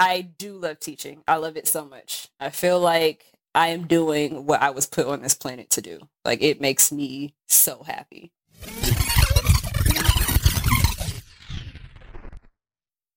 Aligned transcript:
I 0.00 0.22
do 0.22 0.54
love 0.54 0.80
teaching. 0.80 1.22
I 1.28 1.36
love 1.36 1.58
it 1.58 1.68
so 1.68 1.84
much. 1.84 2.28
I 2.40 2.48
feel 2.48 2.80
like 2.80 3.34
I 3.54 3.66
am 3.66 3.86
doing 3.86 4.46
what 4.46 4.62
I 4.62 4.70
was 4.70 4.86
put 4.86 5.06
on 5.06 5.20
this 5.20 5.34
planet 5.34 5.68
to 5.70 5.82
do. 5.82 6.00
Like 6.24 6.40
it 6.40 6.58
makes 6.58 6.90
me 6.90 7.34
so 7.48 7.82
happy. 7.82 8.32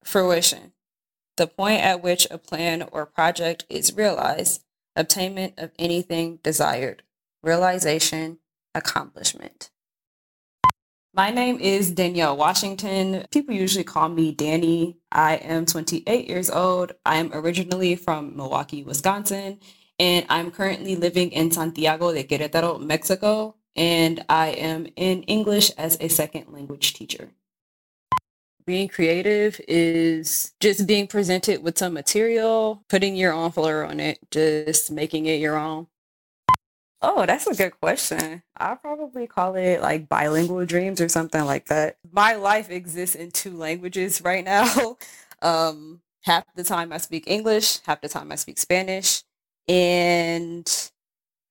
Fruition. 0.03 0.73
The 1.37 1.47
point 1.47 1.81
at 1.81 2.03
which 2.03 2.27
a 2.29 2.37
plan 2.37 2.81
or 2.91 3.05
project 3.05 3.63
is 3.69 3.95
realized, 3.95 4.65
obtainment 4.93 5.53
of 5.57 5.71
anything 5.79 6.39
desired, 6.43 7.03
realization, 7.41 8.39
accomplishment. 8.75 9.69
My 11.15 11.29
name 11.29 11.59
is 11.59 11.91
Danielle 11.91 12.35
Washington. 12.35 13.27
People 13.29 13.53
usually 13.53 13.83
call 13.83 14.09
me 14.09 14.33
Danni. 14.33 14.95
I 15.11 15.35
am 15.35 15.67
28 15.67 16.27
years 16.27 16.49
old. 16.49 16.93
I 17.05 17.17
am 17.17 17.29
originally 17.33 17.95
from 17.95 18.35
Milwaukee, 18.35 18.83
Wisconsin, 18.83 19.59
and 19.99 20.25
I'm 20.27 20.49
currently 20.49 20.95
living 20.95 21.31
in 21.31 21.51
Santiago 21.51 22.11
de 22.11 22.23
Querétaro, 22.23 22.81
Mexico, 22.81 23.55
and 23.75 24.25
I 24.27 24.47
am 24.53 24.87
in 24.95 25.21
English 25.23 25.69
as 25.77 25.97
a 26.01 26.07
second 26.07 26.51
language 26.51 26.95
teacher. 26.95 27.29
Being 28.65 28.87
creative 28.87 29.61
is 29.67 30.53
just 30.59 30.87
being 30.87 31.05
presented 31.05 31.61
with 31.61 31.77
some 31.77 31.93
material, 31.93 32.83
putting 32.89 33.15
your 33.15 33.33
own 33.33 33.51
flair 33.51 33.85
on 33.85 33.99
it, 33.99 34.17
just 34.31 34.89
making 34.89 35.27
it 35.27 35.39
your 35.39 35.57
own. 35.57 35.85
Oh, 37.05 37.25
that's 37.25 37.47
a 37.47 37.55
good 37.55 37.79
question. 37.81 38.43
I 38.57 38.75
probably 38.75 39.27
call 39.27 39.55
it 39.55 39.81
like 39.81 40.07
bilingual 40.07 40.65
dreams 40.65 41.01
or 41.01 41.09
something 41.09 41.43
like 41.45 41.67
that. 41.67 41.97
My 42.13 42.35
life 42.35 42.69
exists 42.69 43.15
in 43.15 43.31
two 43.31 43.57
languages 43.57 44.21
right 44.21 44.45
now. 44.45 44.97
Um, 45.43 45.99
half 46.21 46.45
the 46.55 46.63
time 46.63 46.93
I 46.93 46.97
speak 46.99 47.25
English, 47.27 47.79
half 47.81 47.99
the 47.99 48.07
time 48.07 48.31
I 48.31 48.35
speak 48.35 48.57
Spanish. 48.57 49.23
And 49.67 50.65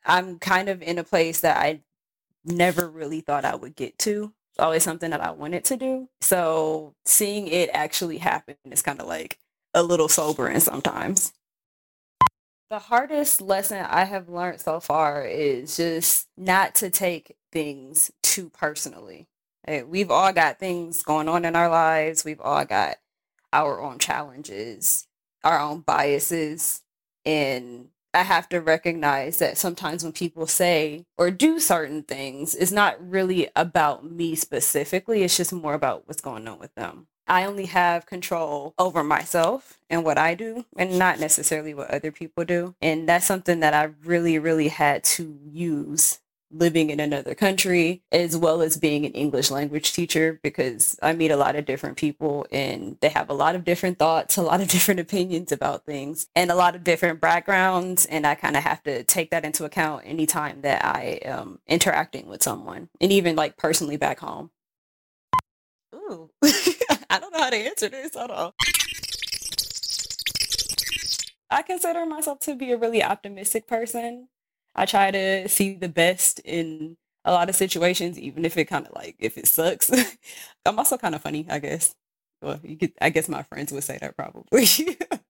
I'm 0.04 0.38
kind 0.38 0.70
of 0.70 0.82
in 0.82 0.98
a 0.98 1.04
place 1.04 1.40
that 1.42 1.58
I 1.58 1.82
never 2.44 2.88
really 2.88 3.20
thought 3.20 3.44
I 3.44 3.54
would 3.56 3.76
get 3.76 3.98
to. 4.00 4.32
It's 4.52 4.60
always 4.60 4.82
something 4.82 5.10
that 5.10 5.20
I 5.20 5.32
wanted 5.32 5.64
to 5.66 5.76
do. 5.76 6.08
So 6.22 6.94
seeing 7.04 7.48
it 7.48 7.70
actually 7.74 8.18
happen 8.18 8.56
is 8.70 8.82
kind 8.82 9.00
of 9.00 9.06
like 9.08 9.38
a 9.74 9.82
little 9.82 10.08
sobering 10.08 10.60
sometimes. 10.60 11.32
The 12.72 12.78
hardest 12.78 13.42
lesson 13.42 13.84
I 13.84 14.04
have 14.04 14.30
learned 14.30 14.62
so 14.62 14.80
far 14.80 15.26
is 15.26 15.76
just 15.76 16.28
not 16.38 16.74
to 16.76 16.88
take 16.88 17.36
things 17.52 18.10
too 18.22 18.48
personally. 18.48 19.28
Eh, 19.68 19.82
we've 19.82 20.10
all 20.10 20.32
got 20.32 20.58
things 20.58 21.02
going 21.02 21.28
on 21.28 21.44
in 21.44 21.54
our 21.54 21.68
lives. 21.68 22.24
We've 22.24 22.40
all 22.40 22.64
got 22.64 22.96
our 23.52 23.78
own 23.82 23.98
challenges, 23.98 25.06
our 25.44 25.60
own 25.60 25.80
biases. 25.80 26.80
And 27.26 27.88
I 28.14 28.22
have 28.22 28.48
to 28.48 28.62
recognize 28.62 29.38
that 29.40 29.58
sometimes 29.58 30.02
when 30.02 30.14
people 30.14 30.46
say 30.46 31.04
or 31.18 31.30
do 31.30 31.60
certain 31.60 32.02
things, 32.04 32.54
it's 32.54 32.72
not 32.72 32.96
really 33.06 33.50
about 33.54 34.10
me 34.10 34.34
specifically. 34.34 35.24
It's 35.24 35.36
just 35.36 35.52
more 35.52 35.74
about 35.74 36.08
what's 36.08 36.22
going 36.22 36.48
on 36.48 36.58
with 36.58 36.74
them. 36.74 37.06
I 37.26 37.44
only 37.44 37.66
have 37.66 38.06
control 38.06 38.74
over 38.78 39.02
myself 39.04 39.78
and 39.88 40.04
what 40.04 40.18
I 40.18 40.34
do 40.34 40.64
and 40.76 40.98
not 40.98 41.20
necessarily 41.20 41.74
what 41.74 41.90
other 41.90 42.10
people 42.10 42.44
do. 42.44 42.74
And 42.82 43.08
that's 43.08 43.26
something 43.26 43.60
that 43.60 43.74
I 43.74 43.90
really, 44.04 44.38
really 44.38 44.68
had 44.68 45.04
to 45.04 45.38
use 45.44 46.18
living 46.52 46.90
in 46.90 47.00
another 47.00 47.34
country 47.34 48.02
as 48.12 48.36
well 48.36 48.60
as 48.60 48.76
being 48.76 49.06
an 49.06 49.12
English 49.12 49.50
language 49.50 49.92
teacher 49.92 50.38
because 50.42 50.98
I 51.02 51.14
meet 51.14 51.30
a 51.30 51.36
lot 51.36 51.56
of 51.56 51.64
different 51.64 51.96
people 51.96 52.46
and 52.52 52.96
they 53.00 53.08
have 53.08 53.30
a 53.30 53.34
lot 53.34 53.54
of 53.54 53.64
different 53.64 53.98
thoughts, 53.98 54.36
a 54.38 54.42
lot 54.42 54.60
of 54.60 54.68
different 54.68 55.00
opinions 55.00 55.50
about 55.52 55.86
things 55.86 56.28
and 56.36 56.50
a 56.50 56.54
lot 56.54 56.76
of 56.76 56.84
different 56.84 57.20
backgrounds 57.20 58.04
and 58.06 58.26
I 58.26 58.34
kind 58.34 58.56
of 58.56 58.62
have 58.62 58.82
to 58.84 59.02
take 59.04 59.30
that 59.30 59.44
into 59.44 59.64
account 59.64 60.04
anytime 60.06 60.60
that 60.62 60.84
I 60.84 61.20
am 61.24 61.60
interacting 61.66 62.26
with 62.26 62.42
someone 62.42 62.88
and 63.00 63.12
even 63.12 63.36
like 63.36 63.56
personally 63.56 63.96
back 63.96 64.20
home. 64.20 64.50
Ooh. 65.94 66.30
I 67.12 67.18
don't 67.20 67.32
know 67.34 67.40
how 67.40 67.50
to 67.50 67.56
answer 67.56 67.90
this. 67.90 68.14
Hold 68.16 68.30
on. 68.30 68.52
I 71.50 71.60
consider 71.60 72.06
myself 72.06 72.40
to 72.40 72.54
be 72.56 72.72
a 72.72 72.78
really 72.78 73.02
optimistic 73.02 73.66
person. 73.68 74.28
I 74.74 74.86
try 74.86 75.10
to 75.10 75.46
see 75.48 75.74
the 75.74 75.90
best 75.90 76.40
in 76.40 76.96
a 77.26 77.32
lot 77.32 77.50
of 77.50 77.54
situations, 77.54 78.18
even 78.18 78.46
if 78.46 78.56
it 78.56 78.64
kind 78.64 78.86
of 78.86 78.92
like 78.94 79.16
if 79.18 79.36
it 79.36 79.46
sucks. 79.46 79.90
I'm 80.66 80.78
also 80.78 80.96
kind 80.96 81.14
of 81.14 81.20
funny, 81.20 81.46
I 81.50 81.58
guess. 81.58 81.94
Well, 82.40 82.58
you 82.62 82.78
could, 82.78 82.92
I 83.00 83.10
guess 83.10 83.28
my 83.28 83.42
friends 83.42 83.72
would 83.72 83.84
say 83.84 83.98
that 84.00 84.16
probably. 84.16 84.66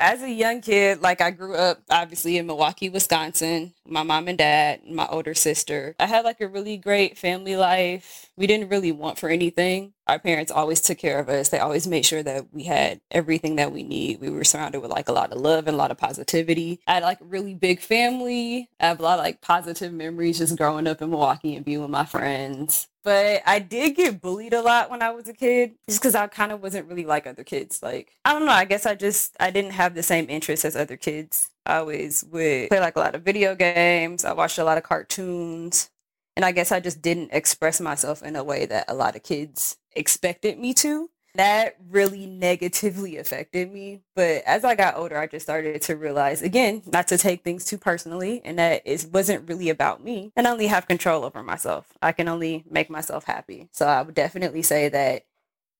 as 0.00 0.22
a 0.22 0.30
young 0.30 0.62
kid, 0.62 1.02
like 1.02 1.20
I 1.20 1.30
grew 1.30 1.54
up 1.54 1.82
obviously 1.90 2.38
in 2.38 2.46
Milwaukee, 2.46 2.88
Wisconsin, 2.88 3.74
my 3.86 4.02
mom 4.02 4.28
and 4.28 4.38
dad, 4.38 4.80
my 4.86 5.06
older 5.06 5.34
sister. 5.34 5.94
I 6.00 6.06
had 6.06 6.24
like 6.24 6.40
a 6.40 6.48
really 6.48 6.78
great 6.78 7.18
family 7.18 7.56
life. 7.56 8.30
We 8.36 8.46
didn't 8.46 8.70
really 8.70 8.92
want 8.92 9.18
for 9.18 9.28
anything. 9.28 9.92
Our 10.08 10.18
parents 10.18 10.50
always 10.50 10.80
took 10.80 10.98
care 10.98 11.20
of 11.20 11.28
us. 11.28 11.50
They 11.50 11.60
always 11.60 11.86
made 11.86 12.06
sure 12.06 12.22
that 12.22 12.46
we 12.52 12.64
had 12.64 13.00
everything 13.10 13.56
that 13.56 13.72
we 13.72 13.82
need. 13.84 14.20
We 14.20 14.30
were 14.30 14.44
surrounded 14.44 14.80
with 14.80 14.90
like 14.90 15.08
a 15.08 15.12
lot 15.12 15.32
of 15.32 15.40
love 15.40 15.68
and 15.68 15.74
a 15.74 15.78
lot 15.78 15.92
of 15.92 15.98
positivity. 15.98 16.80
I 16.86 16.94
had 16.94 17.02
like 17.04 17.20
a 17.20 17.26
really 17.26 17.54
big 17.54 17.80
family. 17.80 18.70
I 18.80 18.86
have 18.88 19.00
a 19.00 19.04
lot 19.04 19.18
of 19.18 19.24
like 19.24 19.42
positive 19.42 19.92
memories 19.92 20.38
just 20.38 20.56
growing 20.58 20.88
up 20.88 21.02
in 21.02 21.10
Milwaukee 21.10 21.56
and 21.56 21.64
being 21.64 21.82
with 21.82 21.90
my 21.90 22.06
friends 22.06 22.88
but 23.02 23.42
I 23.46 23.58
did 23.58 23.96
get 23.96 24.20
bullied 24.20 24.52
a 24.52 24.62
lot 24.62 24.90
when 24.90 25.02
I 25.02 25.10
was 25.10 25.28
a 25.28 25.32
kid 25.32 25.74
just 25.88 26.00
because 26.00 26.14
I 26.14 26.26
kind 26.26 26.52
of 26.52 26.62
wasn't 26.62 26.88
really 26.88 27.04
like 27.04 27.26
other 27.26 27.44
kids. 27.44 27.82
Like, 27.82 28.16
I 28.24 28.32
don't 28.32 28.46
know. 28.46 28.52
I 28.52 28.64
guess 28.64 28.86
I 28.86 28.94
just, 28.94 29.36
I 29.40 29.50
didn't 29.50 29.72
have 29.72 29.94
the 29.94 30.02
same 30.02 30.26
interests 30.28 30.64
as 30.64 30.76
other 30.76 30.96
kids. 30.96 31.50
I 31.66 31.76
always 31.78 32.24
would 32.24 32.68
play 32.68 32.80
like 32.80 32.96
a 32.96 33.00
lot 33.00 33.14
of 33.14 33.22
video 33.22 33.54
games. 33.54 34.24
I 34.24 34.32
watched 34.32 34.58
a 34.58 34.64
lot 34.64 34.78
of 34.78 34.84
cartoons. 34.84 35.90
And 36.36 36.44
I 36.44 36.52
guess 36.52 36.72
I 36.72 36.80
just 36.80 37.02
didn't 37.02 37.30
express 37.32 37.80
myself 37.80 38.22
in 38.22 38.36
a 38.36 38.44
way 38.44 38.64
that 38.66 38.86
a 38.88 38.94
lot 38.94 39.16
of 39.16 39.22
kids 39.22 39.76
expected 39.92 40.58
me 40.58 40.72
to 40.74 41.09
that 41.34 41.76
really 41.90 42.26
negatively 42.26 43.16
affected 43.16 43.72
me. 43.72 44.00
But 44.14 44.42
as 44.46 44.64
I 44.64 44.74
got 44.74 44.96
older, 44.96 45.18
I 45.18 45.26
just 45.26 45.46
started 45.46 45.80
to 45.82 45.96
realize 45.96 46.42
again, 46.42 46.82
not 46.86 47.08
to 47.08 47.18
take 47.18 47.44
things 47.44 47.64
too 47.64 47.78
personally 47.78 48.40
and 48.44 48.58
that 48.58 48.82
it 48.84 49.06
wasn't 49.12 49.48
really 49.48 49.68
about 49.68 50.02
me 50.02 50.32
and 50.36 50.46
I 50.46 50.50
only 50.50 50.66
have 50.66 50.88
control 50.88 51.24
over 51.24 51.42
myself. 51.42 51.86
I 52.02 52.12
can 52.12 52.28
only 52.28 52.64
make 52.70 52.90
myself 52.90 53.24
happy. 53.24 53.68
So 53.72 53.86
I 53.86 54.02
would 54.02 54.14
definitely 54.14 54.62
say 54.62 54.88
that 54.88 55.24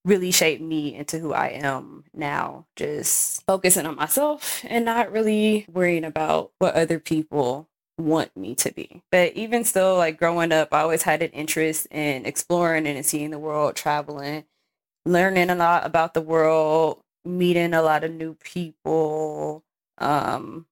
really 0.05 0.31
shaped 0.31 0.63
me 0.63 0.95
into 0.95 1.19
who 1.19 1.33
I 1.33 1.49
am 1.49 2.05
now, 2.15 2.67
just 2.77 3.45
focusing 3.47 3.87
on 3.87 3.97
myself 3.97 4.65
and 4.67 4.85
not 4.85 5.13
really 5.13 5.67
worrying 5.71 6.05
about 6.05 6.53
what 6.59 6.75
other 6.75 6.99
people 6.99 7.69
want 7.99 8.35
me 8.37 8.55
to 8.55 8.73
be. 8.73 9.03
But 9.11 9.35
even 9.35 9.65
still, 9.65 9.97
like 9.97 10.19
growing 10.19 10.53
up, 10.53 10.73
I 10.73 10.81
always 10.81 11.03
had 11.03 11.23
an 11.23 11.31
interest 11.31 11.87
in 11.91 12.25
exploring 12.25 12.87
and 12.87 13.05
seeing 13.05 13.31
the 13.31 13.39
world, 13.39 13.77
traveling 13.77 14.45
learning 15.11 15.51
a 15.51 15.55
lot 15.55 15.85
about 15.85 16.15
the 16.15 16.21
world, 16.21 17.01
meeting 17.25 17.75
a 17.75 17.83
lot 17.83 18.05
of 18.05 18.13
new 18.13 18.35
people. 18.35 19.65
Um, 19.99 20.67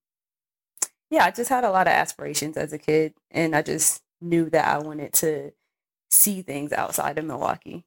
yeah, 1.11 1.25
I 1.25 1.31
just 1.31 1.51
had 1.51 1.65
a 1.65 1.71
lot 1.71 1.87
of 1.87 1.93
aspirations 1.93 2.57
as 2.57 2.73
a 2.73 2.79
kid, 2.79 3.15
and 3.31 3.55
I 3.57 3.63
just 3.63 4.03
knew 4.21 4.49
that 4.51 4.67
I 4.67 4.79
wanted 4.79 5.13
to 5.15 5.53
see 6.11 6.43
things 6.43 6.73
outside 6.73 7.19
of 7.19 7.25
Milwaukee. 7.25 7.85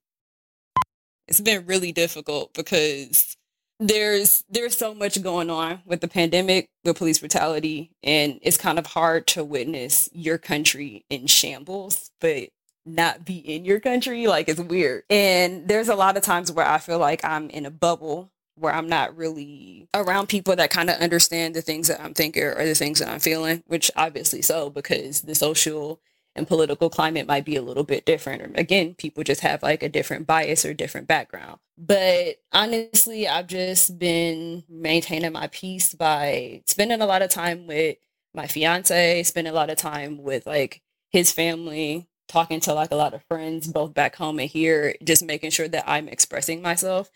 It's 1.27 1.41
been 1.41 1.65
really 1.65 1.91
difficult 1.91 2.53
because 2.53 3.37
there's 3.79 4.43
there's 4.49 4.77
so 4.77 4.93
much 4.93 5.21
going 5.23 5.49
on 5.49 5.81
with 5.85 6.01
the 6.01 6.07
pandemic, 6.07 6.67
with 6.83 6.97
police 6.97 7.19
brutality, 7.19 7.91
and 8.03 8.39
it's 8.41 8.57
kind 8.57 8.77
of 8.77 8.87
hard 8.87 9.27
to 9.27 9.43
witness 9.43 10.09
your 10.13 10.37
country 10.37 11.05
in 11.09 11.27
shambles, 11.27 12.11
but 12.19 12.49
not 12.85 13.25
be 13.25 13.37
in 13.37 13.65
your 13.65 13.79
country. 13.79 14.27
Like 14.27 14.49
it's 14.49 14.59
weird. 14.59 15.03
And 15.09 15.67
there's 15.67 15.89
a 15.89 15.95
lot 15.95 16.17
of 16.17 16.23
times 16.23 16.51
where 16.51 16.67
I 16.67 16.77
feel 16.77 16.99
like 16.99 17.23
I'm 17.23 17.49
in 17.49 17.65
a 17.65 17.71
bubble 17.71 18.31
where 18.55 18.73
I'm 18.73 18.87
not 18.87 19.15
really 19.17 19.87
around 19.93 20.27
people 20.27 20.55
that 20.55 20.69
kind 20.69 20.89
of 20.89 20.97
understand 20.97 21.55
the 21.55 21.61
things 21.61 21.87
that 21.87 22.01
I'm 22.01 22.13
thinking 22.13 22.43
or 22.43 22.65
the 22.65 22.75
things 22.75 22.99
that 22.99 23.09
I'm 23.09 23.19
feeling, 23.19 23.63
which 23.67 23.89
obviously 23.95 24.41
so 24.41 24.69
because 24.69 25.21
the 25.21 25.35
social 25.35 25.99
and 26.35 26.47
political 26.47 26.89
climate 26.89 27.27
might 27.27 27.43
be 27.45 27.55
a 27.55 27.61
little 27.61 27.83
bit 27.83 28.05
different. 28.05 28.57
Again, 28.57 28.93
people 28.93 29.23
just 29.23 29.41
have 29.41 29.63
like 29.63 29.83
a 29.83 29.89
different 29.89 30.27
bias 30.27 30.63
or 30.63 30.73
different 30.73 31.07
background. 31.07 31.59
But 31.77 32.37
honestly, 32.53 33.27
I've 33.27 33.47
just 33.47 33.97
been 33.97 34.63
maintaining 34.69 35.33
my 35.33 35.47
peace 35.47 35.93
by 35.93 36.61
spending 36.67 37.01
a 37.01 37.05
lot 37.05 37.21
of 37.21 37.29
time 37.29 37.67
with 37.67 37.97
my 38.33 38.47
fiance, 38.47 39.23
spending 39.23 39.51
a 39.51 39.55
lot 39.55 39.69
of 39.69 39.77
time 39.77 40.21
with 40.21 40.45
like 40.45 40.81
his 41.09 41.31
family, 41.31 42.07
talking 42.31 42.59
to 42.59 42.73
like 42.73 42.91
a 42.91 42.95
lot 42.95 43.13
of 43.13 43.23
friends 43.23 43.67
both 43.67 43.93
back 43.93 44.15
home 44.15 44.39
and 44.39 44.49
here 44.49 44.95
just 45.03 45.23
making 45.23 45.51
sure 45.51 45.67
that 45.67 45.83
i'm 45.87 46.07
expressing 46.07 46.61
myself 46.61 47.11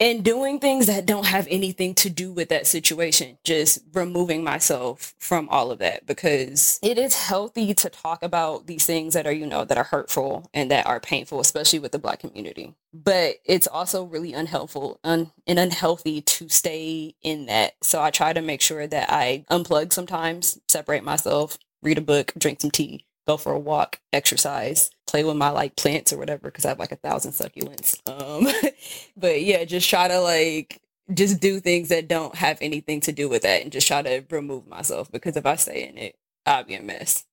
and 0.00 0.24
doing 0.24 0.58
things 0.58 0.86
that 0.86 1.04
don't 1.04 1.26
have 1.26 1.46
anything 1.50 1.94
to 1.96 2.08
do 2.08 2.32
with 2.32 2.48
that 2.48 2.66
situation, 2.66 3.36
just 3.44 3.80
removing 3.92 4.42
myself 4.42 5.14
from 5.18 5.46
all 5.50 5.70
of 5.70 5.78
that 5.78 6.06
because 6.06 6.80
it 6.82 6.96
is 6.96 7.14
healthy 7.14 7.74
to 7.74 7.90
talk 7.90 8.22
about 8.22 8.66
these 8.66 8.86
things 8.86 9.12
that 9.12 9.26
are, 9.26 9.32
you 9.32 9.46
know, 9.46 9.66
that 9.66 9.76
are 9.76 9.84
hurtful 9.84 10.48
and 10.54 10.70
that 10.70 10.86
are 10.86 11.00
painful, 11.00 11.38
especially 11.38 11.78
with 11.78 11.92
the 11.92 11.98
black 11.98 12.20
community. 12.20 12.74
But 12.94 13.36
it's 13.44 13.66
also 13.66 14.04
really 14.04 14.32
unhelpful 14.32 14.98
un- 15.04 15.32
and 15.46 15.58
unhealthy 15.58 16.22
to 16.22 16.48
stay 16.48 17.14
in 17.22 17.46
that. 17.46 17.74
So 17.82 18.02
I 18.02 18.10
try 18.10 18.32
to 18.32 18.40
make 18.40 18.62
sure 18.62 18.86
that 18.86 19.12
I 19.12 19.44
unplug 19.50 19.92
sometimes, 19.92 20.58
separate 20.68 21.04
myself, 21.04 21.58
read 21.82 21.98
a 21.98 22.02
book, 22.02 22.32
drink 22.38 22.62
some 22.62 22.70
tea, 22.70 23.04
go 23.30 23.36
for 23.36 23.52
a 23.52 23.58
walk, 23.58 24.00
exercise, 24.12 24.90
play 25.06 25.22
with 25.22 25.36
my 25.36 25.50
like 25.50 25.76
plants 25.76 26.12
or 26.12 26.18
whatever 26.18 26.48
because 26.48 26.64
I 26.64 26.70
have 26.70 26.80
like 26.80 26.92
a 26.92 26.96
thousand 26.96 27.32
succulents. 27.32 28.00
Um, 28.08 28.48
but 29.16 29.42
yeah, 29.42 29.64
just 29.64 29.88
try 29.88 30.08
to 30.08 30.20
like 30.20 30.80
just 31.14 31.40
do 31.40 31.60
things 31.60 31.88
that 31.90 32.08
don't 32.08 32.34
have 32.34 32.58
anything 32.60 33.00
to 33.02 33.12
do 33.12 33.28
with 33.28 33.42
that 33.42 33.62
and 33.62 33.70
just 33.70 33.86
try 33.86 34.02
to 34.02 34.24
remove 34.30 34.66
myself 34.66 35.10
because 35.12 35.36
if 35.36 35.46
I 35.46 35.56
stay 35.56 35.88
in 35.88 35.96
it, 35.96 36.16
I'll 36.44 36.64
be 36.64 36.74
a 36.74 36.82
mess. 36.82 37.24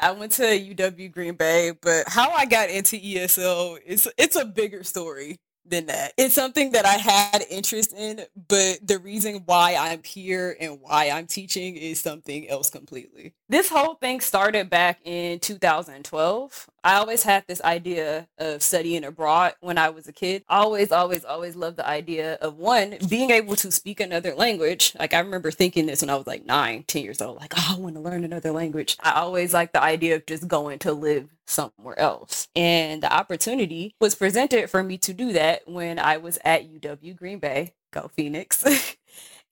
I 0.00 0.12
went 0.12 0.32
to 0.32 0.42
UW 0.42 1.12
Green 1.12 1.34
Bay, 1.34 1.72
but 1.80 2.08
how 2.08 2.30
I 2.30 2.46
got 2.46 2.70
into 2.70 2.96
ESL 2.96 3.78
is 3.84 4.08
it's 4.16 4.36
a 4.36 4.44
bigger 4.46 4.84
story 4.84 5.38
than 5.64 5.86
that. 5.86 6.12
It's 6.16 6.34
something 6.34 6.72
that 6.72 6.84
I 6.84 6.94
had 6.94 7.44
interest 7.50 7.92
in, 7.92 8.22
but 8.48 8.78
the 8.82 8.98
reason 8.98 9.42
why 9.46 9.76
I'm 9.78 10.02
here 10.02 10.56
and 10.60 10.80
why 10.80 11.10
I'm 11.10 11.26
teaching 11.26 11.76
is 11.76 12.00
something 12.00 12.48
else 12.48 12.70
completely. 12.70 13.34
This 13.48 13.68
whole 13.68 13.94
thing 13.94 14.20
started 14.20 14.70
back 14.70 15.00
in 15.04 15.38
2012. 15.38 16.70
I 16.84 16.94
always 16.94 17.22
had 17.22 17.44
this 17.46 17.62
idea 17.62 18.26
of 18.38 18.62
studying 18.62 19.04
abroad 19.04 19.54
when 19.60 19.78
I 19.78 19.90
was 19.90 20.08
a 20.08 20.12
kid. 20.12 20.44
Always, 20.48 20.90
always, 20.90 21.24
always 21.24 21.54
loved 21.54 21.76
the 21.76 21.86
idea 21.86 22.34
of 22.34 22.56
one, 22.56 22.96
being 23.08 23.30
able 23.30 23.54
to 23.56 23.70
speak 23.70 24.00
another 24.00 24.34
language. 24.34 24.94
Like 24.98 25.14
I 25.14 25.20
remember 25.20 25.50
thinking 25.50 25.86
this 25.86 26.00
when 26.00 26.10
I 26.10 26.16
was 26.16 26.26
like 26.26 26.44
nine, 26.44 26.84
10 26.86 27.02
years 27.02 27.20
old, 27.20 27.38
like, 27.38 27.54
oh, 27.56 27.74
I 27.76 27.78
want 27.78 27.94
to 27.94 28.00
learn 28.00 28.24
another 28.24 28.52
language. 28.52 28.96
I 29.00 29.12
always 29.12 29.52
liked 29.54 29.74
the 29.74 29.82
idea 29.82 30.16
of 30.16 30.26
just 30.26 30.48
going 30.48 30.80
to 30.80 30.92
live 30.92 31.28
somewhere 31.46 31.98
else. 31.98 32.48
And 32.54 33.02
the 33.02 33.12
opportunity 33.12 33.94
was 34.00 34.14
presented 34.14 34.70
for 34.70 34.82
me 34.82 34.98
to 34.98 35.12
do 35.12 35.32
that 35.32 35.68
when 35.68 35.98
I 35.98 36.16
was 36.18 36.38
at 36.44 36.70
UW 36.70 37.16
Green 37.16 37.38
Bay. 37.38 37.74
Go 37.92 38.10
Phoenix. 38.14 38.64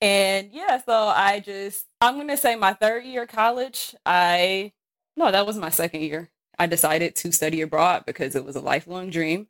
and 0.01 0.51
yeah, 0.53 0.81
so 0.85 0.93
I 0.93 1.41
just, 1.41 1.87
I'm 2.01 2.15
going 2.15 2.29
to 2.29 2.37
say 2.37 2.57
my 2.57 2.73
third 2.73 3.05
year 3.05 3.27
college, 3.27 3.95
I, 4.07 4.73
no, 5.17 5.31
that 5.31 5.47
was 5.47 5.59
my 5.59 5.71
second 5.71 6.03
year. 6.03 6.31
I 6.59 6.67
decided 6.67 7.17
to 7.17 7.33
study 7.33 7.63
abroad 7.63 8.05
because 8.07 8.35
it 8.35 8.45
was 8.45 8.57
a 8.57 8.61
lifelong 8.61 9.11
dream. 9.11 9.49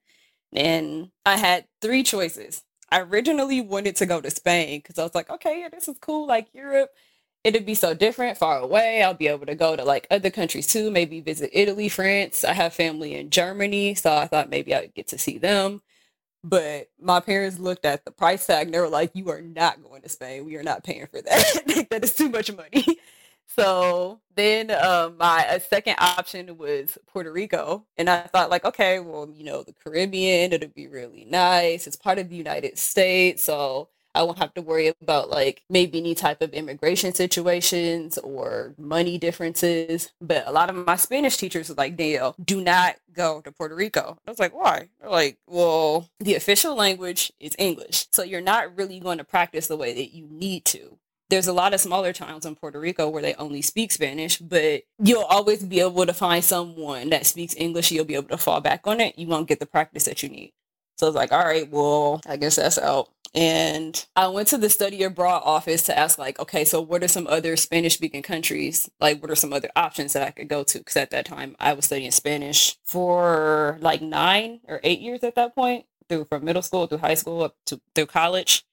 And 0.52 1.10
I 1.24 1.36
had 1.36 1.66
three 1.80 2.02
choices. 2.02 2.62
I 2.90 3.00
originally 3.00 3.60
wanted 3.60 3.96
to 3.96 4.06
go 4.06 4.20
to 4.20 4.30
Spain 4.30 4.80
because 4.80 4.98
I 4.98 5.04
was 5.04 5.14
like, 5.14 5.30
okay, 5.30 5.60
yeah, 5.60 5.68
this 5.68 5.86
is 5.88 5.96
cool, 6.00 6.26
like 6.26 6.48
Europe. 6.52 6.90
It'd 7.42 7.64
be 7.64 7.74
so 7.74 7.94
different, 7.94 8.36
far 8.36 8.58
away. 8.58 9.02
I'll 9.02 9.14
be 9.14 9.28
able 9.28 9.46
to 9.46 9.54
go 9.54 9.74
to 9.74 9.82
like 9.84 10.06
other 10.10 10.30
countries 10.30 10.66
too, 10.66 10.90
maybe 10.90 11.20
visit 11.20 11.50
Italy, 11.54 11.88
France. 11.88 12.44
I 12.44 12.52
have 12.52 12.74
family 12.74 13.14
in 13.14 13.30
Germany, 13.30 13.94
so 13.94 14.14
I 14.14 14.26
thought 14.26 14.50
maybe 14.50 14.74
I 14.74 14.80
would 14.82 14.94
get 14.94 15.08
to 15.08 15.18
see 15.18 15.38
them. 15.38 15.80
But 16.44 16.88
my 17.00 17.20
parents 17.20 17.58
looked 17.58 17.84
at 17.86 18.04
the 18.04 18.12
price 18.12 18.46
tag 18.46 18.66
and 18.68 18.74
they 18.74 18.80
were 18.80 18.88
like, 18.88 19.12
you 19.14 19.30
are 19.30 19.42
not 19.42 19.82
going 19.82 20.02
to 20.02 20.08
Spain. 20.10 20.46
We 20.46 20.56
are 20.56 20.62
not 20.64 20.84
paying 20.84 21.06
for 21.08 21.22
that. 21.22 21.88
that 21.90 22.04
is 22.04 22.14
too 22.14 22.30
much 22.30 22.52
money. 22.52 22.84
So 23.56 24.20
then 24.36 24.70
um, 24.70 25.16
my 25.18 25.44
a 25.44 25.60
second 25.60 25.96
option 25.98 26.56
was 26.58 26.98
Puerto 27.08 27.32
Rico. 27.32 27.86
And 27.98 28.08
I 28.10 28.22
thought 28.22 28.50
like, 28.50 28.64
okay, 28.64 29.00
well, 29.00 29.28
you 29.34 29.44
know, 29.44 29.62
the 29.64 29.72
Caribbean, 29.74 30.52
it'll 30.52 30.68
be 30.70 30.86
really 30.88 31.24
nice. 31.24 31.86
It's 31.86 31.96
part 31.96 32.18
of 32.18 32.28
the 32.28 32.36
United 32.36 32.78
States. 32.78 33.44
So 33.44 33.88
I 34.14 34.22
won't 34.22 34.38
have 34.38 34.54
to 34.54 34.62
worry 34.62 34.92
about 35.02 35.30
like 35.30 35.62
maybe 35.68 35.98
any 35.98 36.14
type 36.14 36.42
of 36.42 36.52
immigration 36.52 37.14
situations 37.14 38.18
or 38.18 38.74
money 38.78 39.18
differences. 39.18 40.12
But 40.20 40.46
a 40.46 40.52
lot 40.52 40.70
of 40.70 40.86
my 40.86 40.96
Spanish 40.96 41.36
teachers 41.36 41.68
were 41.68 41.76
like, 41.76 41.96
Dale, 41.96 42.34
do 42.44 42.60
not 42.60 42.96
go 43.12 43.40
to 43.42 43.52
Puerto 43.52 43.74
Rico. 43.74 44.18
I 44.26 44.30
was 44.30 44.40
like, 44.40 44.54
why? 44.54 44.88
They're 45.00 45.10
like, 45.10 45.38
well, 45.46 46.08
the 46.18 46.34
official 46.34 46.74
language 46.74 47.32
is 47.40 47.54
English. 47.58 48.06
So 48.12 48.22
you're 48.22 48.40
not 48.40 48.76
really 48.76 49.00
going 49.00 49.18
to 49.18 49.24
practice 49.24 49.66
the 49.66 49.76
way 49.76 49.94
that 49.94 50.14
you 50.14 50.26
need 50.30 50.64
to 50.66 50.98
there's 51.30 51.46
a 51.46 51.52
lot 51.52 51.72
of 51.72 51.80
smaller 51.80 52.12
towns 52.12 52.44
in 52.44 52.56
Puerto 52.56 52.78
Rico 52.78 53.08
where 53.08 53.22
they 53.22 53.34
only 53.34 53.62
speak 53.62 53.92
Spanish, 53.92 54.38
but 54.38 54.82
you'll 55.02 55.22
always 55.22 55.64
be 55.64 55.80
able 55.80 56.04
to 56.04 56.12
find 56.12 56.44
someone 56.44 57.08
that 57.10 57.24
speaks 57.24 57.54
English. 57.56 57.90
You'll 57.92 58.04
be 58.04 58.16
able 58.16 58.28
to 58.28 58.36
fall 58.36 58.60
back 58.60 58.86
on 58.86 59.00
it. 59.00 59.16
You 59.16 59.28
won't 59.28 59.48
get 59.48 59.60
the 59.60 59.66
practice 59.66 60.04
that 60.04 60.22
you 60.22 60.28
need. 60.28 60.52
So 60.98 61.06
it's 61.06 61.16
like, 61.16 61.32
all 61.32 61.44
right, 61.44 61.70
well, 61.70 62.20
I 62.26 62.36
guess 62.36 62.56
that's 62.56 62.76
out. 62.76 63.08
And 63.32 64.04
I 64.16 64.26
went 64.28 64.48
to 64.48 64.58
the 64.58 64.68
study 64.70 65.04
abroad 65.04 65.42
office 65.44 65.82
to 65.84 65.96
ask, 65.96 66.18
like, 66.18 66.40
okay, 66.40 66.64
so 66.64 66.80
what 66.80 67.04
are 67.04 67.08
some 67.08 67.28
other 67.28 67.56
Spanish 67.56 67.94
speaking 67.94 68.22
countries? 68.22 68.90
Like, 69.00 69.22
what 69.22 69.30
are 69.30 69.36
some 69.36 69.52
other 69.52 69.70
options 69.76 70.14
that 70.14 70.26
I 70.26 70.32
could 70.32 70.48
go 70.48 70.64
to? 70.64 70.78
Because 70.78 70.96
at 70.96 71.10
that 71.10 71.26
time, 71.26 71.54
I 71.60 71.74
was 71.74 71.84
studying 71.84 72.10
Spanish 72.10 72.76
for 72.84 73.78
like 73.80 74.02
nine 74.02 74.60
or 74.66 74.80
eight 74.82 75.00
years 75.00 75.22
at 75.22 75.36
that 75.36 75.54
point, 75.54 75.86
through 76.08 76.24
from 76.26 76.44
middle 76.44 76.62
school 76.62 76.86
through 76.86 76.98
high 76.98 77.14
school 77.14 77.42
up 77.44 77.56
to 77.66 77.80
through 77.94 78.06
college. 78.06 78.64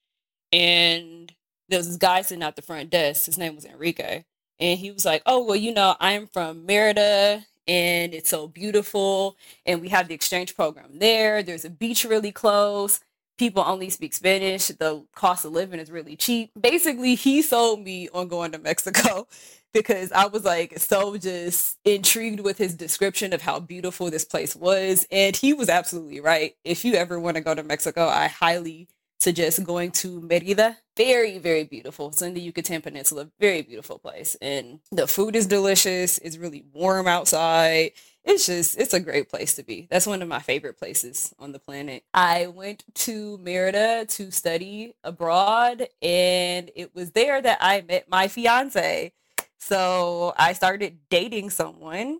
And 0.52 1.32
there 1.68 1.78
was 1.78 1.88
this 1.88 1.96
guy 1.96 2.22
sitting 2.22 2.42
at 2.42 2.56
the 2.56 2.62
front 2.62 2.90
desk. 2.90 3.26
His 3.26 3.38
name 3.38 3.54
was 3.54 3.64
Enrique. 3.64 4.24
And 4.60 4.78
he 4.78 4.90
was 4.90 5.04
like, 5.04 5.22
oh, 5.24 5.44
well, 5.44 5.56
you 5.56 5.72
know, 5.72 5.94
I'm 6.00 6.26
from 6.26 6.66
Merida 6.66 7.46
and 7.68 8.14
it's 8.14 8.30
so 8.30 8.48
beautiful. 8.48 9.36
And 9.66 9.80
we 9.80 9.88
have 9.90 10.08
the 10.08 10.14
exchange 10.14 10.56
program 10.56 10.98
there. 10.98 11.42
There's 11.42 11.64
a 11.64 11.70
beach 11.70 12.04
really 12.04 12.32
close. 12.32 13.00
People 13.38 13.62
only 13.66 13.88
speak 13.90 14.14
Spanish. 14.14 14.68
The 14.68 15.04
cost 15.14 15.44
of 15.44 15.52
living 15.52 15.80
is 15.80 15.90
really 15.90 16.16
cheap. 16.16 16.50
Basically, 16.60 17.14
he 17.14 17.40
sold 17.42 17.80
me 17.82 18.08
on 18.12 18.28
going 18.28 18.52
to 18.52 18.58
Mexico 18.58 19.28
because 19.72 20.10
I 20.12 20.26
was 20.26 20.44
like 20.44 20.78
so 20.78 21.16
just 21.16 21.78
intrigued 21.84 22.40
with 22.40 22.58
his 22.58 22.74
description 22.74 23.32
of 23.32 23.42
how 23.42 23.60
beautiful 23.60 24.10
this 24.10 24.24
place 24.24 24.56
was. 24.56 25.06
And 25.12 25.36
he 25.36 25.52
was 25.52 25.68
absolutely 25.68 26.20
right. 26.20 26.56
If 26.64 26.84
you 26.84 26.94
ever 26.94 27.20
want 27.20 27.36
to 27.36 27.40
go 27.40 27.54
to 27.54 27.62
Mexico, 27.62 28.08
I 28.08 28.26
highly 28.28 28.88
suggest 29.18 29.62
going 29.64 29.90
to 29.90 30.20
Merida. 30.20 30.76
Very, 30.96 31.38
very 31.38 31.64
beautiful. 31.64 32.08
It's 32.08 32.22
in 32.22 32.34
the 32.34 32.40
Yucatan 32.40 32.82
Peninsula. 32.82 33.28
Very 33.40 33.62
beautiful 33.62 33.98
place. 33.98 34.36
And 34.40 34.80
the 34.90 35.06
food 35.06 35.36
is 35.36 35.46
delicious. 35.46 36.18
It's 36.18 36.36
really 36.36 36.64
warm 36.72 37.06
outside. 37.06 37.92
It's 38.24 38.46
just, 38.46 38.78
it's 38.78 38.94
a 38.94 39.00
great 39.00 39.28
place 39.28 39.54
to 39.54 39.62
be. 39.62 39.88
That's 39.90 40.06
one 40.06 40.22
of 40.22 40.28
my 40.28 40.40
favorite 40.40 40.78
places 40.78 41.34
on 41.38 41.52
the 41.52 41.58
planet. 41.58 42.04
I 42.12 42.46
went 42.48 42.84
to 42.94 43.38
Merida 43.38 44.06
to 44.06 44.30
study 44.30 44.94
abroad, 45.02 45.86
and 46.02 46.70
it 46.76 46.94
was 46.94 47.12
there 47.12 47.40
that 47.40 47.58
I 47.60 47.82
met 47.88 48.08
my 48.08 48.28
fiance. 48.28 49.12
So 49.58 50.34
I 50.36 50.52
started 50.52 50.98
dating 51.10 51.50
someone. 51.50 52.18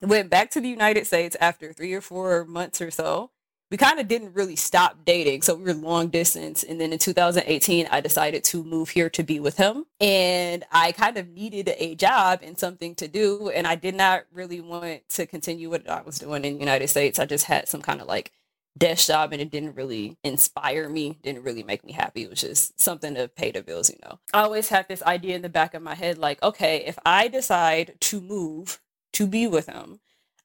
Went 0.00 0.30
back 0.30 0.50
to 0.52 0.60
the 0.60 0.68
United 0.68 1.06
States 1.06 1.36
after 1.40 1.72
three 1.72 1.92
or 1.92 2.00
four 2.00 2.44
months 2.44 2.80
or 2.80 2.90
so 2.90 3.30
we 3.70 3.76
kind 3.76 4.00
of 4.00 4.08
didn't 4.08 4.34
really 4.34 4.56
stop 4.56 5.04
dating. 5.04 5.42
So 5.42 5.54
we 5.54 5.64
were 5.64 5.74
long 5.74 6.08
distance. 6.08 6.62
And 6.62 6.80
then 6.80 6.92
in 6.92 6.98
2018, 6.98 7.88
I 7.90 8.00
decided 8.00 8.42
to 8.44 8.64
move 8.64 8.88
here 8.90 9.10
to 9.10 9.22
be 9.22 9.40
with 9.40 9.58
him. 9.58 9.84
And 10.00 10.64
I 10.72 10.92
kind 10.92 11.18
of 11.18 11.28
needed 11.28 11.74
a 11.76 11.94
job 11.94 12.40
and 12.42 12.58
something 12.58 12.94
to 12.96 13.08
do. 13.08 13.50
And 13.50 13.66
I 13.66 13.74
did 13.74 13.94
not 13.94 14.24
really 14.32 14.60
want 14.60 15.08
to 15.10 15.26
continue 15.26 15.68
what 15.68 15.88
I 15.88 16.00
was 16.00 16.18
doing 16.18 16.44
in 16.44 16.54
the 16.54 16.60
United 16.60 16.88
States. 16.88 17.18
I 17.18 17.26
just 17.26 17.44
had 17.44 17.68
some 17.68 17.82
kind 17.82 18.00
of 18.00 18.06
like 18.06 18.32
desk 18.78 19.08
job 19.08 19.32
and 19.32 19.42
it 19.42 19.50
didn't 19.50 19.74
really 19.74 20.16
inspire 20.24 20.88
me, 20.88 21.18
didn't 21.22 21.44
really 21.44 21.62
make 21.62 21.84
me 21.84 21.92
happy. 21.92 22.22
It 22.22 22.30
was 22.30 22.40
just 22.40 22.80
something 22.80 23.14
to 23.16 23.28
pay 23.28 23.50
the 23.50 23.62
bills, 23.62 23.90
you 23.90 23.98
know. 24.02 24.18
I 24.32 24.42
always 24.42 24.68
had 24.68 24.88
this 24.88 25.02
idea 25.02 25.36
in 25.36 25.42
the 25.42 25.48
back 25.48 25.74
of 25.74 25.82
my 25.82 25.94
head 25.94 26.16
like, 26.16 26.42
okay, 26.42 26.84
if 26.86 26.98
I 27.04 27.28
decide 27.28 27.96
to 28.00 28.20
move 28.20 28.80
to 29.14 29.26
be 29.26 29.46
with 29.46 29.66
him, 29.66 30.00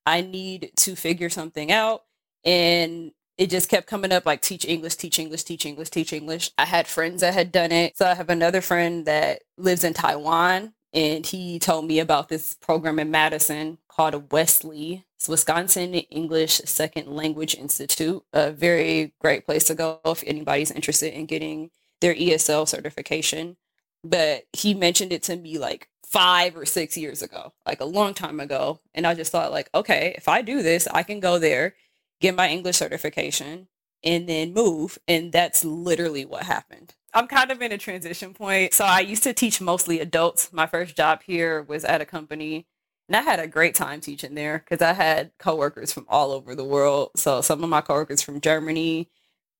I 0.05 0.21
need 0.21 0.71
to 0.77 0.95
figure 0.95 1.29
something 1.29 1.71
out 1.71 2.03
and 2.43 3.12
it 3.43 3.50
just 3.50 3.67
kept 3.67 3.88
coming 3.88 4.13
up 4.13 4.25
like 4.25 4.41
teach 4.41 4.63
English, 4.63 4.95
teach 4.95 5.19
English, 5.19 5.43
teach 5.43 5.65
English, 5.65 5.89
teach 5.89 6.13
English. 6.13 6.51
I 6.57 6.63
had 6.63 6.88
friends 6.88 7.19
that 7.19 7.33
had 7.33 7.51
done 7.51 7.73
it. 7.73 7.97
So 7.97 8.05
I 8.05 8.13
have 8.13 8.29
another 8.29 8.62
friend 8.62 9.05
that 9.05 9.41
lives 9.57 9.83
in 9.83 9.93
Taiwan 9.93 10.73
and 10.93 11.25
he 11.25 11.59
told 11.59 11.83
me 11.85 12.00
about 12.00 12.29
this 12.29 12.55
program 12.55 13.00
in 13.00 13.12
Madison 13.12 13.79
called 13.89 14.29
WESLI. 14.29 15.03
It's 15.17 15.27
Wisconsin 15.27 15.93
English 15.93 16.62
Second 16.63 17.07
Language 17.07 17.53
Institute. 17.55 18.23
A 18.31 18.50
very 18.50 19.13
great 19.19 19.45
place 19.45 19.65
to 19.65 19.75
go 19.75 20.00
if 20.05 20.23
anybody's 20.25 20.71
interested 20.71 21.13
in 21.13 21.25
getting 21.25 21.69
their 22.00 22.15
ESL 22.15 22.65
certification. 22.65 23.57
But 24.05 24.45
he 24.53 24.73
mentioned 24.73 25.12
it 25.12 25.23
to 25.23 25.35
me 25.35 25.57
like 25.57 25.89
five 26.05 26.55
or 26.55 26.65
six 26.65 26.95
years 26.95 27.21
ago, 27.21 27.51
like 27.65 27.81
a 27.81 27.85
long 27.85 28.13
time 28.13 28.39
ago. 28.39 28.79
And 28.93 29.05
I 29.05 29.15
just 29.15 29.33
thought 29.33 29.51
like, 29.51 29.69
okay, 29.75 30.13
if 30.15 30.29
I 30.29 30.41
do 30.41 30.62
this, 30.62 30.88
I 30.88 31.03
can 31.03 31.19
go 31.19 31.39
there 31.39 31.75
get 32.20 32.36
my 32.36 32.50
English 32.50 32.77
certification, 32.77 33.67
and 34.03 34.27
then 34.27 34.53
move. 34.53 34.98
And 35.08 35.32
that's 35.32 35.63
literally 35.63 36.25
what 36.25 36.43
happened. 36.43 36.96
I'm 37.13 37.27
kind 37.27 37.51
of 37.51 37.62
in 37.62 37.72
a 37.72 37.77
transition 37.77 38.34
point. 38.34 38.74
So 38.74 38.86
I 38.86 39.01
used 39.01 39.24
to 39.24 39.34
teach 39.34 39.62
mostly 39.62 40.00
adults. 40.00 40.51
My 40.51 40.65
first 40.65 40.98
job 40.98 41.22
here 41.24 41.62
was 41.62 41.86
at 41.86 42.01
a 42.01 42.05
company 42.05 42.65
and 43.08 43.15
I 43.17 43.22
had 43.22 43.39
a 43.39 43.48
great 43.48 43.75
time 43.75 44.00
teaching 44.00 44.34
there 44.34 44.60
because 44.60 44.82
I 44.82 44.93
had 44.93 45.32
coworkers 45.38 45.91
from 45.91 46.05
all 46.10 46.32
over 46.32 46.55
the 46.55 46.63
world. 46.63 47.12
So 47.15 47.41
some 47.41 47.63
of 47.63 47.70
my 47.70 47.82
coworkers 47.82 48.22
from 48.22 48.41
Germany, 48.41 49.10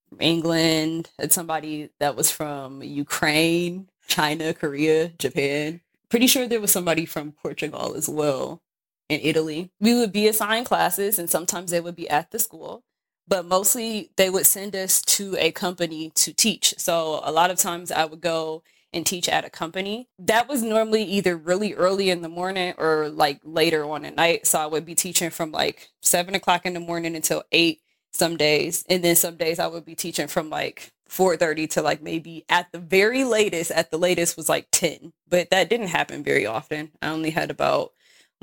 from 0.10 0.22
England, 0.22 1.12
and 1.20 1.32
somebody 1.32 1.90
that 2.00 2.16
was 2.16 2.32
from 2.32 2.82
Ukraine, 2.82 3.90
China, 4.08 4.54
Korea, 4.54 5.10
Japan. 5.10 5.82
Pretty 6.10 6.28
sure 6.28 6.48
there 6.48 6.62
was 6.62 6.72
somebody 6.72 7.06
from 7.06 7.32
Portugal 7.32 7.96
as 7.96 8.08
well, 8.08 8.62
in 9.10 9.20
Italy. 9.22 9.72
We 9.80 9.94
would 9.96 10.12
be 10.12 10.28
assigned 10.28 10.66
classes, 10.66 11.20
and 11.20 11.30
sometimes 11.30 11.72
they 11.72 11.82
would 11.82 11.96
be 11.96 12.10
at 12.10 12.32
the 12.32 12.40
school, 12.40 12.84
but 13.28 13.46
mostly 13.46 14.12
they 14.18 14.30
would 14.30 14.46
send 14.46 14.76
us 14.76 15.02
to 15.02 15.36
a 15.38 15.52
company 15.52 16.12
to 16.16 16.34
teach. 16.34 16.74
So 16.78 17.22
a 17.24 17.32
lot 17.32 17.52
of 17.52 17.58
times 17.58 17.92
I 17.92 18.06
would 18.06 18.22
go 18.22 18.64
and 18.94 19.06
teach 19.06 19.28
at 19.28 19.46
a 19.46 19.50
company. 19.50 20.08
That 20.20 20.48
was 20.48 20.62
normally 20.62 21.04
either 21.04 21.36
really 21.36 21.74
early 21.74 22.10
in 22.10 22.22
the 22.22 22.30
morning 22.30 22.76
or 22.78 23.10
like 23.10 23.42
later 23.44 23.86
on 23.86 24.06
at 24.06 24.16
night. 24.16 24.46
So 24.46 24.60
I 24.60 24.68
would 24.68 24.86
be 24.86 24.96
teaching 24.96 25.32
from 25.32 25.52
like 25.52 25.90
seven 26.02 26.36
o'clock 26.36 26.66
in 26.66 26.74
the 26.74 26.80
morning 26.80 27.16
until 27.16 27.44
eight 27.52 27.82
some 28.12 28.38
days. 28.38 28.86
And 28.88 29.04
then 29.04 29.16
some 29.16 29.36
days 29.36 29.60
I 29.60 29.68
would 29.68 29.86
be 29.86 29.96
teaching 29.96 30.28
from 30.28 30.50
like 30.50 30.92
4.30 31.10 31.70
to 31.72 31.82
like 31.82 32.02
maybe 32.02 32.46
at 32.50 32.72
the 32.72 32.80
very 32.80 33.24
latest, 33.24 33.72
at 33.72 33.92
the 33.92 33.98
latest 33.98 34.38
was 34.38 34.50
like 34.50 34.68
10. 34.72 35.14
But 35.28 35.50
that 35.50 35.70
didn't 35.70 35.88
happen 35.88 36.24
very 36.24 36.46
often. 36.46 36.92
I 37.02 37.10
only 37.10 37.32
had 37.32 37.50
about 37.50 37.94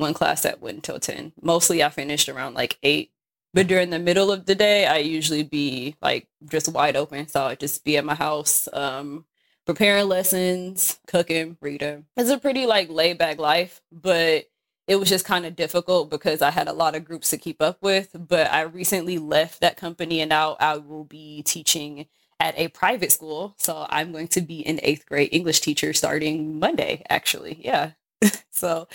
one 0.00 0.14
class 0.14 0.42
that 0.42 0.60
went 0.60 0.76
until 0.76 0.98
10. 0.98 1.32
Mostly 1.40 1.82
I 1.82 1.90
finished 1.90 2.28
around 2.28 2.54
like 2.54 2.78
8. 2.82 3.12
But 3.52 3.66
during 3.66 3.90
the 3.90 3.98
middle 3.98 4.30
of 4.30 4.46
the 4.46 4.54
day, 4.54 4.86
I 4.86 4.98
usually 4.98 5.42
be 5.42 5.96
like 6.00 6.28
just 6.48 6.68
wide 6.68 6.96
open. 6.96 7.28
So 7.28 7.44
I'd 7.44 7.60
just 7.60 7.84
be 7.84 7.96
at 7.96 8.04
my 8.04 8.14
house, 8.14 8.68
um, 8.72 9.24
preparing 9.66 10.08
lessons, 10.08 10.98
cooking, 11.06 11.56
reading. 11.60 12.06
It's 12.16 12.30
a 12.30 12.38
pretty 12.38 12.66
like 12.66 12.90
laid 12.90 13.18
back 13.18 13.38
life, 13.38 13.80
but 13.90 14.46
it 14.86 14.96
was 14.96 15.08
just 15.08 15.24
kind 15.24 15.46
of 15.46 15.56
difficult 15.56 16.10
because 16.10 16.42
I 16.42 16.50
had 16.50 16.68
a 16.68 16.72
lot 16.72 16.96
of 16.96 17.04
groups 17.04 17.30
to 17.30 17.38
keep 17.38 17.60
up 17.60 17.82
with. 17.82 18.10
But 18.14 18.52
I 18.52 18.62
recently 18.62 19.18
left 19.18 19.60
that 19.60 19.76
company 19.76 20.20
and 20.20 20.28
now 20.28 20.56
I 20.60 20.76
will 20.78 21.04
be 21.04 21.42
teaching 21.42 22.06
at 22.40 22.58
a 22.58 22.68
private 22.68 23.12
school. 23.12 23.54
So 23.58 23.86
I'm 23.88 24.12
going 24.12 24.28
to 24.28 24.40
be 24.40 24.66
an 24.66 24.80
eighth 24.82 25.06
grade 25.06 25.28
English 25.32 25.60
teacher 25.60 25.92
starting 25.92 26.58
Monday, 26.58 27.04
actually. 27.08 27.60
Yeah. 27.64 27.92
so 28.50 28.88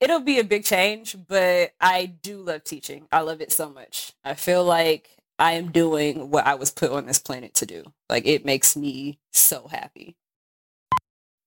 it'll 0.00 0.20
be 0.20 0.38
a 0.38 0.44
big 0.44 0.64
change, 0.64 1.16
but 1.28 1.72
I 1.80 2.06
do 2.06 2.38
love 2.42 2.64
teaching. 2.64 3.06
I 3.12 3.20
love 3.20 3.40
it 3.40 3.52
so 3.52 3.70
much. 3.70 4.12
I 4.24 4.34
feel 4.34 4.64
like 4.64 5.10
I 5.38 5.52
am 5.52 5.70
doing 5.72 6.30
what 6.30 6.46
I 6.46 6.54
was 6.54 6.70
put 6.70 6.90
on 6.90 7.06
this 7.06 7.18
planet 7.18 7.54
to 7.54 7.66
do. 7.66 7.84
Like 8.08 8.26
it 8.26 8.44
makes 8.44 8.76
me 8.76 9.18
so 9.32 9.68
happy 9.68 10.16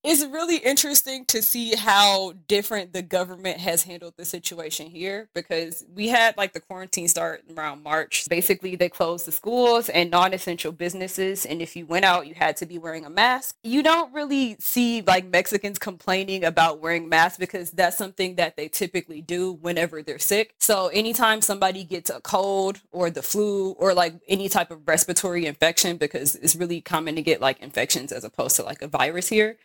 it's 0.04 0.22
really 0.22 0.58
interesting 0.58 1.24
to 1.24 1.40
see 1.40 1.74
how 1.74 2.34
different 2.46 2.92
the 2.92 3.00
government 3.00 3.58
has 3.58 3.84
handled 3.84 4.12
the 4.18 4.24
situation 4.26 4.86
here 4.86 5.30
because 5.34 5.82
we 5.94 6.08
had 6.08 6.36
like 6.36 6.52
the 6.52 6.60
quarantine 6.60 7.08
start 7.08 7.42
around 7.56 7.82
March. 7.82 8.28
Basically, 8.28 8.76
they 8.76 8.90
closed 8.90 9.26
the 9.26 9.32
schools 9.32 9.88
and 9.88 10.10
non-essential 10.10 10.72
businesses 10.72 11.46
and 11.46 11.62
if 11.62 11.74
you 11.74 11.86
went 11.86 12.04
out, 12.04 12.26
you 12.26 12.34
had 12.34 12.54
to 12.58 12.66
be 12.66 12.76
wearing 12.76 13.06
a 13.06 13.10
mask. 13.10 13.56
You 13.62 13.82
don't 13.82 14.12
really 14.12 14.56
see 14.58 15.00
like 15.00 15.24
Mexicans 15.24 15.78
complaining 15.78 16.44
about 16.44 16.80
wearing 16.80 17.08
masks 17.08 17.38
because 17.38 17.70
that's 17.70 17.96
something 17.96 18.34
that 18.34 18.58
they 18.58 18.68
typically 18.68 19.22
do 19.22 19.54
whenever 19.54 20.02
they're 20.02 20.18
sick. 20.18 20.54
So, 20.58 20.88
anytime 20.88 21.40
somebody 21.40 21.82
gets 21.82 22.10
a 22.10 22.20
cold 22.20 22.82
or 22.92 23.08
the 23.08 23.22
flu 23.22 23.70
or 23.72 23.94
like 23.94 24.16
any 24.28 24.50
type 24.50 24.70
of 24.70 24.86
respiratory 24.86 25.46
infection 25.46 25.96
because 25.96 26.34
it's 26.36 26.54
really 26.54 26.82
common 26.82 27.16
to 27.16 27.22
get 27.22 27.40
like 27.40 27.58
infections 27.60 28.12
as 28.12 28.22
opposed 28.22 28.56
to 28.56 28.62
like 28.62 28.82
a 28.82 28.88
virus 28.88 29.28
here 29.28 29.56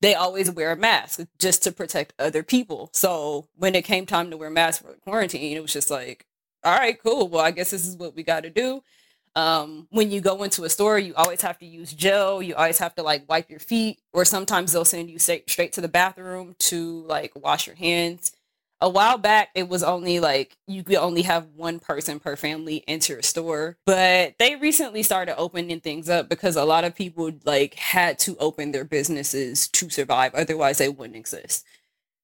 they 0.00 0.14
always 0.14 0.50
wear 0.50 0.72
a 0.72 0.76
mask 0.76 1.20
just 1.38 1.62
to 1.64 1.72
protect 1.72 2.14
other 2.18 2.42
people. 2.42 2.90
So 2.92 3.48
when 3.56 3.74
it 3.74 3.84
came 3.84 4.06
time 4.06 4.30
to 4.30 4.36
wear 4.36 4.50
masks 4.50 4.84
for 4.84 4.94
quarantine, 5.04 5.56
it 5.56 5.60
was 5.60 5.72
just 5.72 5.90
like, 5.90 6.26
all 6.64 6.76
right, 6.76 7.00
cool. 7.02 7.28
Well, 7.28 7.44
I 7.44 7.50
guess 7.50 7.70
this 7.70 7.86
is 7.86 7.96
what 7.96 8.14
we 8.14 8.22
got 8.22 8.42
to 8.42 8.50
do. 8.50 8.82
Um, 9.36 9.86
when 9.90 10.10
you 10.10 10.20
go 10.20 10.42
into 10.42 10.64
a 10.64 10.70
store, 10.70 10.98
you 10.98 11.14
always 11.14 11.42
have 11.42 11.58
to 11.58 11.66
use 11.66 11.92
gel. 11.92 12.42
You 12.42 12.54
always 12.56 12.78
have 12.78 12.94
to 12.96 13.02
like 13.02 13.28
wipe 13.28 13.50
your 13.50 13.60
feet, 13.60 14.00
or 14.12 14.24
sometimes 14.24 14.72
they'll 14.72 14.84
send 14.84 15.10
you 15.10 15.18
straight, 15.18 15.48
straight 15.48 15.72
to 15.74 15.80
the 15.80 15.88
bathroom 15.88 16.56
to 16.60 17.04
like 17.06 17.32
wash 17.36 17.66
your 17.66 17.76
hands 17.76 18.32
a 18.80 18.88
while 18.88 19.18
back 19.18 19.50
it 19.54 19.68
was 19.68 19.82
only 19.82 20.20
like 20.20 20.56
you 20.66 20.84
could 20.84 20.96
only 20.96 21.22
have 21.22 21.46
one 21.56 21.78
person 21.78 22.20
per 22.20 22.36
family 22.36 22.84
enter 22.86 23.18
a 23.18 23.22
store 23.22 23.76
but 23.86 24.34
they 24.38 24.56
recently 24.56 25.02
started 25.02 25.36
opening 25.36 25.80
things 25.80 26.08
up 26.08 26.28
because 26.28 26.56
a 26.56 26.64
lot 26.64 26.84
of 26.84 26.94
people 26.94 27.30
like 27.44 27.74
had 27.74 28.18
to 28.18 28.36
open 28.38 28.72
their 28.72 28.84
businesses 28.84 29.68
to 29.68 29.90
survive 29.90 30.34
otherwise 30.34 30.78
they 30.78 30.88
wouldn't 30.88 31.16
exist. 31.16 31.64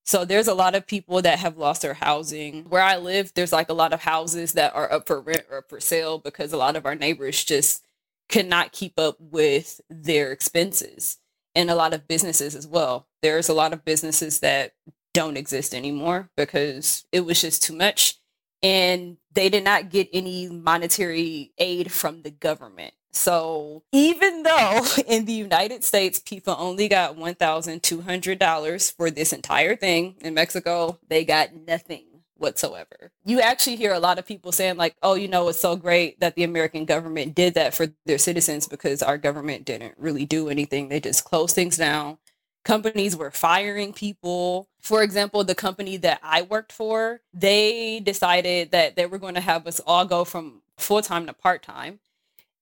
So 0.06 0.24
there's 0.24 0.48
a 0.48 0.54
lot 0.54 0.74
of 0.74 0.86
people 0.86 1.22
that 1.22 1.38
have 1.38 1.56
lost 1.56 1.80
their 1.82 1.94
housing. 1.94 2.64
Where 2.64 2.82
i 2.82 2.96
live 2.96 3.32
there's 3.34 3.52
like 3.52 3.70
a 3.70 3.74
lot 3.74 3.92
of 3.92 4.02
houses 4.02 4.52
that 4.52 4.74
are 4.74 4.90
up 4.92 5.06
for 5.06 5.20
rent 5.20 5.44
or 5.50 5.64
for 5.68 5.80
sale 5.80 6.18
because 6.18 6.52
a 6.52 6.58
lot 6.58 6.76
of 6.76 6.86
our 6.86 6.94
neighbors 6.94 7.42
just 7.42 7.84
could 8.28 8.46
not 8.46 8.72
keep 8.72 8.98
up 8.98 9.16
with 9.18 9.80
their 9.90 10.30
expenses 10.32 11.18
and 11.54 11.70
a 11.70 11.74
lot 11.74 11.94
of 11.94 12.08
businesses 12.08 12.54
as 12.54 12.66
well. 12.66 13.06
There's 13.22 13.48
a 13.48 13.54
lot 13.54 13.72
of 13.72 13.84
businesses 13.84 14.40
that 14.40 14.74
don't 15.14 15.38
exist 15.38 15.74
anymore 15.74 16.28
because 16.36 17.06
it 17.10 17.24
was 17.24 17.40
just 17.40 17.62
too 17.62 17.74
much. 17.74 18.18
And 18.62 19.16
they 19.32 19.48
did 19.48 19.64
not 19.64 19.90
get 19.90 20.08
any 20.12 20.48
monetary 20.48 21.52
aid 21.56 21.90
from 21.90 22.22
the 22.22 22.30
government. 22.30 22.92
So 23.12 23.84
even 23.92 24.42
though 24.42 24.82
in 25.06 25.24
the 25.24 25.32
United 25.32 25.84
States, 25.84 26.18
people 26.18 26.54
only 26.58 26.88
got 26.88 27.16
$1,200 27.16 28.96
for 28.96 29.10
this 29.10 29.32
entire 29.32 29.76
thing, 29.76 30.16
in 30.20 30.34
Mexico, 30.34 30.98
they 31.08 31.24
got 31.24 31.54
nothing 31.54 32.04
whatsoever. 32.36 33.12
You 33.24 33.40
actually 33.40 33.76
hear 33.76 33.92
a 33.92 34.00
lot 34.00 34.18
of 34.18 34.26
people 34.26 34.50
saying 34.50 34.76
like, 34.76 34.96
oh, 35.02 35.14
you 35.14 35.28
know, 35.28 35.48
it's 35.48 35.60
so 35.60 35.76
great 35.76 36.18
that 36.20 36.34
the 36.34 36.42
American 36.42 36.84
government 36.84 37.34
did 37.34 37.54
that 37.54 37.74
for 37.74 37.86
their 38.06 38.18
citizens 38.18 38.66
because 38.66 39.02
our 39.02 39.16
government 39.16 39.64
didn't 39.64 39.94
really 39.96 40.26
do 40.26 40.48
anything. 40.48 40.88
They 40.88 41.00
just 41.00 41.24
closed 41.24 41.54
things 41.54 41.76
down 41.76 42.18
companies 42.64 43.16
were 43.16 43.30
firing 43.30 43.92
people. 43.92 44.68
For 44.80 45.02
example, 45.02 45.44
the 45.44 45.54
company 45.54 45.96
that 45.98 46.20
I 46.22 46.42
worked 46.42 46.72
for, 46.72 47.20
they 47.32 48.00
decided 48.00 48.70
that 48.72 48.96
they 48.96 49.06
were 49.06 49.18
going 49.18 49.34
to 49.34 49.40
have 49.40 49.66
us 49.66 49.80
all 49.86 50.04
go 50.04 50.24
from 50.24 50.62
full 50.78 51.02
time 51.02 51.26
to 51.26 51.32
part 51.32 51.62
time. 51.62 52.00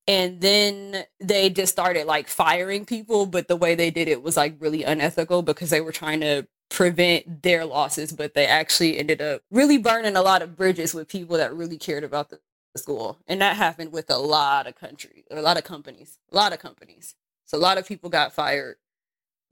And 0.08 0.40
then 0.40 1.04
they 1.20 1.48
just 1.48 1.72
started 1.72 2.06
like 2.06 2.26
firing 2.26 2.84
people, 2.84 3.24
but 3.26 3.46
the 3.46 3.56
way 3.56 3.76
they 3.76 3.90
did 3.90 4.08
it 4.08 4.22
was 4.22 4.36
like 4.36 4.56
really 4.58 4.82
unethical 4.82 5.42
because 5.42 5.70
they 5.70 5.80
were 5.80 5.92
trying 5.92 6.20
to 6.20 6.46
prevent 6.70 7.42
their 7.42 7.64
losses, 7.64 8.12
but 8.12 8.34
they 8.34 8.46
actually 8.46 8.98
ended 8.98 9.22
up 9.22 9.42
really 9.50 9.78
burning 9.78 10.16
a 10.16 10.22
lot 10.22 10.42
of 10.42 10.56
bridges 10.56 10.92
with 10.92 11.06
people 11.06 11.36
that 11.36 11.54
really 11.54 11.78
cared 11.78 12.02
about 12.02 12.30
the 12.30 12.40
school. 12.76 13.18
And 13.28 13.40
that 13.42 13.56
happened 13.56 13.92
with 13.92 14.10
a 14.10 14.18
lot 14.18 14.66
of 14.66 14.74
countries, 14.74 15.24
a 15.30 15.40
lot 15.40 15.56
of 15.58 15.64
companies, 15.64 16.18
a 16.32 16.36
lot 16.36 16.52
of 16.52 16.58
companies. 16.58 17.14
So 17.44 17.58
a 17.58 17.60
lot 17.60 17.78
of 17.78 17.86
people 17.86 18.10
got 18.10 18.32
fired 18.32 18.76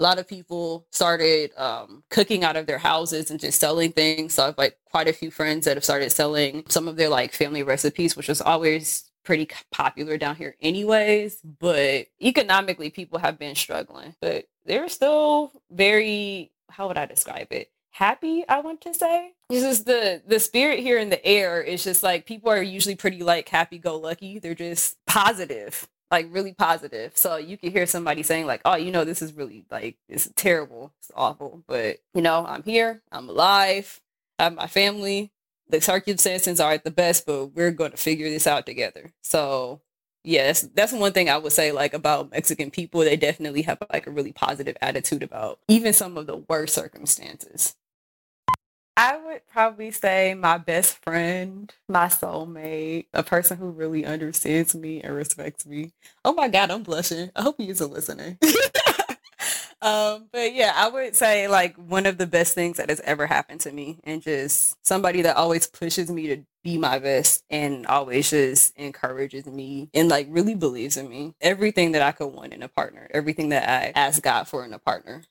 a 0.00 0.02
lot 0.02 0.19
of 0.19 0.26
people 0.26 0.87
started 0.90 1.52
um, 1.59 2.02
cooking 2.09 2.42
out 2.42 2.57
of 2.57 2.66
their 2.66 2.78
houses 2.78 3.30
and 3.30 3.38
just 3.38 3.61
selling 3.61 3.92
things. 3.92 4.35
So 4.35 4.49
I've 4.49 4.59
like 4.59 4.78
quite 4.90 5.09
a 5.09 5.12
few 5.12 5.30
friends 5.30 5.66
that 5.66 5.76
have 5.76 5.85
started 5.85 6.11
selling 6.11 6.64
some 6.69 6.88
of 6.88 6.97
their 6.97 7.11
like 7.11 7.33
family 7.33 7.62
recipes, 7.62 8.16
which 8.16 8.28
was 8.28 8.40
always 8.40 9.04
pretty 9.25 9.49
popular 9.71 10.16
down 10.16 10.37
here 10.37 10.57
anyways. 10.62 11.40
But 11.61 12.07
economically, 12.21 12.88
people 12.88 13.19
have 13.19 13.38
been 13.38 13.54
struggling, 13.54 14.14
but 14.23 14.47
they're 14.64 14.88
still 14.88 15.52
very, 15.71 16.50
how 16.71 16.88
would 16.88 16.99
I 16.99 17.07
describe 17.07 17.49
it? 17.52 17.71
happy 17.92 18.45
i 18.49 18.61
want 18.61 18.80
to 18.80 18.95
say 18.95 19.33
this 19.49 19.64
is 19.64 19.83
the 19.83 20.23
the 20.25 20.38
spirit 20.38 20.78
here 20.78 20.97
in 20.97 21.11
the 21.11 21.23
air 21.26 21.61
is 21.61 21.83
just 21.83 22.04
like 22.04 22.25
people 22.25 22.49
are 22.49 22.62
usually 22.62 22.95
pretty 22.95 23.21
like 23.25 23.49
happy 23.49 23.78
go 23.78 23.97
lucky 23.97 24.38
they're 24.38 24.54
just 24.54 24.97
positive 25.07 25.88
like 26.11 26.29
really 26.31 26.52
positive. 26.52 27.17
So 27.17 27.37
you 27.37 27.57
could 27.57 27.73
hear 27.73 27.87
somebody 27.87 28.23
saying 28.23 28.47
like, 28.47 28.62
"Oh, 28.64 28.76
you 28.76 28.90
know, 28.93 29.05
this 29.05 29.23
is 29.23 29.33
really 29.33 29.64
like 29.71 29.97
it's 30.09 30.31
terrible, 30.37 30.93
it's 30.99 31.11
awful," 31.14 31.62
but 31.67 31.99
you 32.14 32.23
know, 32.23 32.45
I'm 32.47 32.62
here, 32.62 33.02
I'm 33.12 33.29
alive, 33.29 34.00
I 34.38 34.45
have 34.45 34.55
my 34.55 34.67
family. 34.67 35.33
The 35.69 35.81
circumstances 35.81 36.59
aren't 36.61 36.85
the 36.85 36.90
best, 36.90 37.26
but 37.26 37.49
we're 37.55 37.71
going 37.71 37.93
to 37.93 37.97
figure 37.97 38.29
this 38.29 38.47
out 38.47 38.67
together. 38.67 39.12
So 39.23 39.81
yes, 40.25 40.62
that's 40.75 40.93
one 40.93 41.12
thing 41.12 41.31
I 41.31 41.38
would 41.38 41.52
say 41.52 41.73
like 41.73 41.95
about 41.95 42.31
Mexican 42.33 42.71
people. 42.71 43.00
They 43.00 43.17
definitely 43.17 43.62
have 43.62 43.79
like 43.93 44.07
a 44.07 44.11
really 44.11 44.33
positive 44.33 44.76
attitude 44.81 45.23
about 45.23 45.61
even 45.69 45.93
some 45.93 46.17
of 46.19 46.26
the 46.26 46.37
worst 46.37 46.75
circumstances. 46.75 47.76
I 48.97 49.16
would 49.16 49.47
probably 49.47 49.90
say 49.92 50.35
my 50.35 50.59
best 50.59 51.02
friend, 51.02 51.73
my 51.88 52.06
soulmate, 52.06 53.06
a 53.14 53.23
person 53.23 53.56
who 53.56 53.70
really 53.70 54.04
understands 54.04 54.75
me 54.75 55.00
and 55.00 55.14
respects 55.14 55.64
me. 55.64 55.92
Oh 56.25 56.35
my 56.35 56.49
God, 56.49 56.70
I'm 56.70 56.82
blushing. 56.82 57.30
I 57.35 57.42
hope 57.42 57.56
he 57.59 57.70
isn't 57.70 57.92
listening. 57.92 58.38
um, 59.82 60.28
but 60.32 60.54
yeah, 60.54 60.73
I 60.76 60.88
would 60.88 61.16
say 61.16 61.49
like 61.49 61.76
one 61.76 62.04
of 62.04 62.18
the 62.18 62.26
best 62.26 62.54
things 62.54 62.76
that 62.76 62.90
has 62.90 63.00
ever 63.00 63.26
happened 63.26 63.61
to 63.62 63.73
me 63.73 64.00
and 64.04 64.20
just 64.20 64.76
somebody 64.85 65.23
that 65.23 65.37
always 65.37 65.66
pushes 65.66 66.11
me 66.11 66.26
to 66.28 66.42
be 66.62 66.76
my 66.76 66.99
best 66.99 67.42
and 67.49 67.87
always 67.87 68.28
just 68.28 68.76
encourages 68.76 69.47
me 69.47 69.88
and 69.94 70.09
like 70.11 70.26
really 70.30 70.54
believes 70.54 70.97
in 70.99 71.09
me. 71.09 71.35
Everything 71.40 71.92
that 71.92 72.02
I 72.02 72.12
could 72.12 72.28
want 72.28 72.52
in 72.52 72.62
a 72.62 72.68
partner, 72.68 73.09
everything 73.12 73.49
that 73.50 73.68
I 73.68 73.99
ask 73.99 74.23
God 74.23 74.47
for 74.47 74.64
in 74.64 74.75
a 74.75 74.78
partner. 74.78 75.23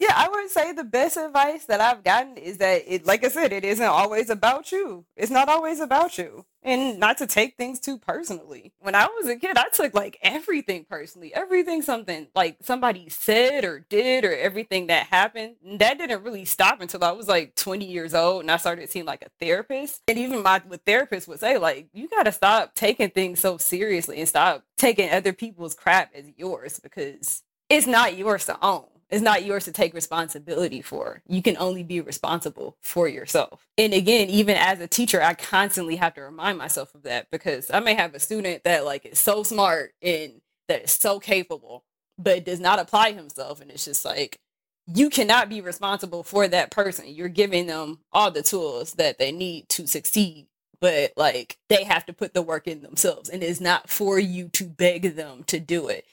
Yeah, 0.00 0.14
I 0.16 0.28
would 0.30 0.48
say 0.48 0.72
the 0.72 0.82
best 0.82 1.18
advice 1.18 1.66
that 1.66 1.82
I've 1.82 2.02
gotten 2.02 2.38
is 2.38 2.56
that 2.56 2.84
it, 2.86 3.04
like 3.04 3.22
I 3.22 3.28
said, 3.28 3.52
it 3.52 3.66
isn't 3.66 3.84
always 3.84 4.30
about 4.30 4.72
you. 4.72 5.04
It's 5.14 5.30
not 5.30 5.50
always 5.50 5.78
about 5.78 6.16
you. 6.16 6.46
And 6.62 6.98
not 6.98 7.18
to 7.18 7.26
take 7.26 7.56
things 7.58 7.80
too 7.80 7.98
personally. 7.98 8.72
When 8.80 8.94
I 8.94 9.06
was 9.06 9.28
a 9.28 9.36
kid, 9.36 9.58
I 9.58 9.68
took 9.68 9.92
like 9.92 10.18
everything 10.22 10.86
personally. 10.88 11.34
Everything 11.34 11.82
something 11.82 12.28
like 12.34 12.56
somebody 12.62 13.10
said 13.10 13.64
or 13.64 13.80
did 13.90 14.24
or 14.24 14.34
everything 14.34 14.86
that 14.86 15.06
happened. 15.08 15.56
And 15.64 15.78
that 15.80 15.98
didn't 15.98 16.22
really 16.24 16.46
stop 16.46 16.80
until 16.80 17.04
I 17.04 17.12
was 17.12 17.28
like 17.28 17.54
20 17.54 17.84
years 17.84 18.14
old 18.14 18.40
and 18.42 18.50
I 18.50 18.56
started 18.56 18.88
seeing 18.90 19.06
like 19.06 19.22
a 19.22 19.30
therapist. 19.38 20.00
And 20.08 20.18
even 20.18 20.42
my 20.42 20.62
what 20.66 20.84
therapist 20.86 21.28
would 21.28 21.40
say, 21.40 21.58
like, 21.58 21.88
you 21.92 22.08
gotta 22.08 22.32
stop 22.32 22.74
taking 22.74 23.10
things 23.10 23.40
so 23.40 23.58
seriously 23.58 24.18
and 24.18 24.28
stop 24.28 24.64
taking 24.78 25.10
other 25.10 25.34
people's 25.34 25.74
crap 25.74 26.10
as 26.14 26.24
yours 26.38 26.80
because 26.80 27.42
it's 27.68 27.86
not 27.86 28.16
yours 28.16 28.46
to 28.46 28.58
own 28.64 28.89
it's 29.10 29.22
not 29.22 29.44
yours 29.44 29.64
to 29.64 29.72
take 29.72 29.94
responsibility 29.94 30.82
for. 30.82 31.22
You 31.26 31.42
can 31.42 31.56
only 31.58 31.82
be 31.82 32.00
responsible 32.00 32.76
for 32.82 33.08
yourself. 33.08 33.66
And 33.76 33.92
again, 33.92 34.28
even 34.30 34.56
as 34.56 34.80
a 34.80 34.86
teacher, 34.86 35.22
I 35.22 35.34
constantly 35.34 35.96
have 35.96 36.14
to 36.14 36.22
remind 36.22 36.58
myself 36.58 36.94
of 36.94 37.02
that 37.02 37.30
because 37.30 37.70
I 37.70 37.80
may 37.80 37.94
have 37.94 38.14
a 38.14 38.20
student 38.20 38.64
that 38.64 38.84
like 38.84 39.06
is 39.06 39.18
so 39.18 39.42
smart 39.42 39.94
and 40.02 40.40
that 40.68 40.84
is 40.84 40.92
so 40.92 41.18
capable, 41.18 41.84
but 42.18 42.44
does 42.44 42.60
not 42.60 42.78
apply 42.78 43.12
himself. 43.12 43.60
And 43.60 43.70
it's 43.70 43.84
just 43.84 44.04
like, 44.04 44.38
you 44.86 45.10
cannot 45.10 45.48
be 45.48 45.60
responsible 45.60 46.22
for 46.22 46.48
that 46.48 46.70
person. 46.70 47.06
You're 47.08 47.28
giving 47.28 47.66
them 47.66 48.00
all 48.12 48.30
the 48.30 48.42
tools 48.42 48.94
that 48.94 49.18
they 49.18 49.32
need 49.32 49.68
to 49.70 49.86
succeed, 49.86 50.46
but 50.80 51.12
like 51.16 51.58
they 51.68 51.84
have 51.84 52.06
to 52.06 52.12
put 52.12 52.34
the 52.34 52.42
work 52.42 52.68
in 52.68 52.82
themselves. 52.82 53.28
And 53.28 53.42
it's 53.42 53.60
not 53.60 53.90
for 53.90 54.18
you 54.18 54.48
to 54.50 54.64
beg 54.64 55.16
them 55.16 55.44
to 55.44 55.60
do 55.60 55.88
it 55.88 56.04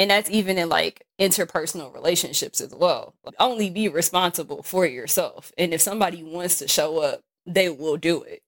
and 0.00 0.10
that's 0.10 0.30
even 0.30 0.56
in 0.56 0.70
like 0.70 1.06
interpersonal 1.20 1.92
relationships 1.92 2.62
as 2.62 2.74
well. 2.74 3.14
Only 3.38 3.68
be 3.68 3.86
responsible 3.86 4.62
for 4.62 4.86
yourself. 4.86 5.52
And 5.58 5.74
if 5.74 5.82
somebody 5.82 6.22
wants 6.22 6.58
to 6.58 6.68
show 6.68 7.00
up 7.00 7.20
they 7.46 7.68
will 7.68 7.96
do 7.96 8.22
it. 8.22 8.42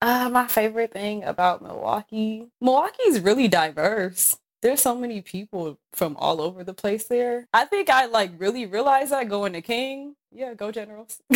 Uh, 0.00 0.28
my 0.30 0.48
favorite 0.48 0.92
thing 0.92 1.24
about 1.24 1.62
milwaukee 1.62 2.46
milwaukee 2.60 3.02
is 3.04 3.20
really 3.20 3.48
diverse. 3.48 4.36
There's 4.60 4.82
so 4.82 4.94
many 4.94 5.22
people 5.22 5.78
from 5.94 6.16
all 6.18 6.42
over 6.42 6.62
the 6.62 6.74
place 6.74 7.04
there. 7.06 7.46
I 7.54 7.64
think 7.64 7.88
i 7.88 8.04
like 8.06 8.32
really 8.36 8.66
realized 8.66 9.12
that 9.12 9.28
going 9.30 9.54
to 9.54 9.62
king. 9.62 10.14
Yeah 10.30 10.52
go 10.54 10.70
generals. 10.70 11.20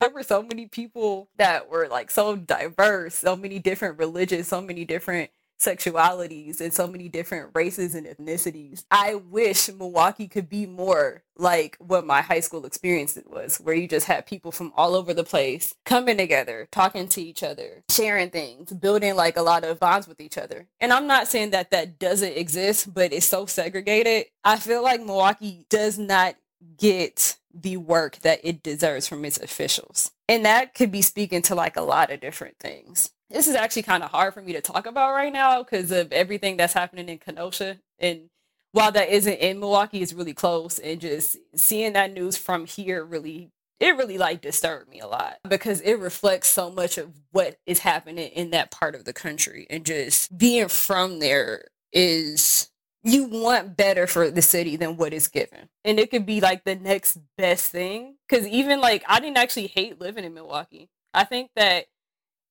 There 0.00 0.10
were 0.10 0.22
so 0.22 0.44
many 0.44 0.66
people 0.66 1.28
that 1.38 1.68
were 1.68 1.88
like 1.88 2.10
so 2.10 2.36
diverse 2.36 3.16
so 3.16 3.34
many 3.34 3.58
different 3.58 3.98
religions 3.98 4.46
so 4.46 4.60
many 4.60 4.84
different 4.84 5.30
sexualities 5.58 6.60
and 6.60 6.72
so 6.72 6.86
many 6.86 7.08
different 7.08 7.50
races 7.54 7.94
and 7.94 8.06
ethnicities. 8.06 8.84
I 8.90 9.16
wish 9.16 9.68
Milwaukee 9.68 10.28
could 10.28 10.48
be 10.48 10.66
more 10.66 11.22
like 11.36 11.76
what 11.78 12.06
my 12.06 12.20
high 12.20 12.40
school 12.40 12.64
experience 12.64 13.18
was, 13.26 13.58
where 13.58 13.74
you 13.74 13.88
just 13.88 14.06
had 14.06 14.26
people 14.26 14.52
from 14.52 14.72
all 14.76 14.94
over 14.94 15.14
the 15.14 15.24
place 15.24 15.74
coming 15.84 16.16
together, 16.16 16.68
talking 16.70 17.08
to 17.08 17.22
each 17.22 17.42
other, 17.42 17.84
sharing 17.90 18.30
things, 18.30 18.72
building 18.72 19.14
like 19.14 19.36
a 19.36 19.42
lot 19.42 19.64
of 19.64 19.80
bonds 19.80 20.08
with 20.08 20.20
each 20.20 20.38
other. 20.38 20.66
And 20.80 20.92
I'm 20.92 21.06
not 21.06 21.28
saying 21.28 21.50
that 21.50 21.70
that 21.70 21.98
doesn't 21.98 22.36
exist, 22.36 22.92
but 22.92 23.12
it's 23.12 23.26
so 23.26 23.46
segregated. 23.46 24.26
I 24.44 24.56
feel 24.56 24.82
like 24.82 25.00
Milwaukee 25.00 25.66
does 25.68 25.98
not 25.98 26.36
get 26.76 27.36
the 27.54 27.76
work 27.76 28.18
that 28.18 28.40
it 28.42 28.62
deserves 28.62 29.08
from 29.08 29.24
its 29.24 29.38
officials. 29.38 30.12
And 30.28 30.44
that 30.44 30.74
could 30.74 30.92
be 30.92 31.02
speaking 31.02 31.42
to 31.42 31.54
like 31.54 31.76
a 31.76 31.82
lot 31.82 32.10
of 32.10 32.20
different 32.20 32.58
things 32.58 33.10
this 33.30 33.46
is 33.46 33.54
actually 33.54 33.82
kind 33.82 34.02
of 34.02 34.10
hard 34.10 34.34
for 34.34 34.42
me 34.42 34.52
to 34.54 34.60
talk 34.60 34.86
about 34.86 35.12
right 35.12 35.32
now 35.32 35.62
because 35.62 35.90
of 35.90 36.12
everything 36.12 36.56
that's 36.56 36.72
happening 36.72 37.08
in 37.08 37.18
Kenosha. 37.18 37.78
And 37.98 38.30
while 38.72 38.92
that 38.92 39.10
isn't 39.10 39.34
in 39.34 39.60
Milwaukee, 39.60 40.02
it's 40.02 40.12
really 40.12 40.34
close. 40.34 40.78
And 40.78 41.00
just 41.00 41.36
seeing 41.54 41.92
that 41.94 42.12
news 42.12 42.36
from 42.36 42.66
here 42.66 43.04
really, 43.04 43.50
it 43.80 43.96
really 43.96 44.18
like 44.18 44.40
disturbed 44.40 44.88
me 44.88 45.00
a 45.00 45.06
lot 45.06 45.38
because 45.48 45.80
it 45.82 45.94
reflects 45.94 46.48
so 46.48 46.70
much 46.70 46.98
of 46.98 47.12
what 47.30 47.58
is 47.66 47.80
happening 47.80 48.28
in 48.30 48.50
that 48.50 48.70
part 48.70 48.94
of 48.94 49.04
the 49.04 49.12
country. 49.12 49.66
And 49.68 49.84
just 49.84 50.36
being 50.36 50.68
from 50.68 51.18
there 51.18 51.66
is 51.92 52.70
you 53.02 53.24
want 53.24 53.76
better 53.76 54.06
for 54.06 54.30
the 54.30 54.42
city 54.42 54.76
than 54.76 54.96
what 54.96 55.12
is 55.12 55.28
given. 55.28 55.68
And 55.84 56.00
it 56.00 56.10
could 56.10 56.26
be 56.26 56.40
like 56.40 56.64
the 56.64 56.74
next 56.74 57.18
best 57.36 57.70
thing. 57.70 58.16
Cause 58.28 58.46
even 58.46 58.80
like 58.80 59.04
I 59.08 59.20
didn't 59.20 59.38
actually 59.38 59.68
hate 59.68 60.00
living 60.00 60.24
in 60.24 60.34
Milwaukee. 60.34 60.88
I 61.14 61.24
think 61.24 61.50
that 61.56 61.86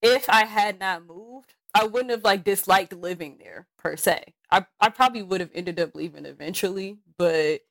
if 0.01 0.29
I 0.29 0.45
had 0.45 0.79
not 0.79 1.05
moved, 1.05 1.53
I 1.73 1.85
wouldn't 1.85 2.11
have 2.11 2.23
like 2.23 2.43
disliked 2.43 2.93
living 2.93 3.37
there 3.39 3.67
per 3.77 3.95
se. 3.97 4.33
I, 4.51 4.65
I 4.79 4.89
probably 4.89 5.23
would 5.23 5.41
have 5.41 5.51
ended 5.53 5.79
up 5.79 5.95
leaving 5.95 6.25
eventually, 6.25 6.97
but 7.17 7.61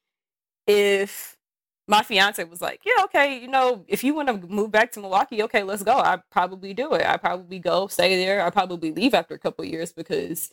if 0.66 1.36
my 1.88 2.02
fiance 2.02 2.42
was 2.44 2.60
like, 2.60 2.80
yeah, 2.84 3.04
okay, 3.04 3.38
you 3.38 3.48
know, 3.48 3.84
if 3.88 4.02
you 4.02 4.14
want 4.14 4.28
to 4.28 4.48
move 4.48 4.70
back 4.70 4.92
to 4.92 5.00
Milwaukee, 5.00 5.42
okay, 5.44 5.62
let's 5.62 5.84
go. 5.84 5.92
I 5.92 6.18
probably 6.30 6.74
do 6.74 6.92
it. 6.94 7.06
I 7.06 7.16
probably 7.16 7.58
go 7.58 7.86
stay 7.86 8.16
there. 8.16 8.44
I 8.44 8.50
probably 8.50 8.92
leave 8.92 9.14
after 9.14 9.34
a 9.34 9.38
couple 9.38 9.64
years 9.64 9.92
because, 9.92 10.50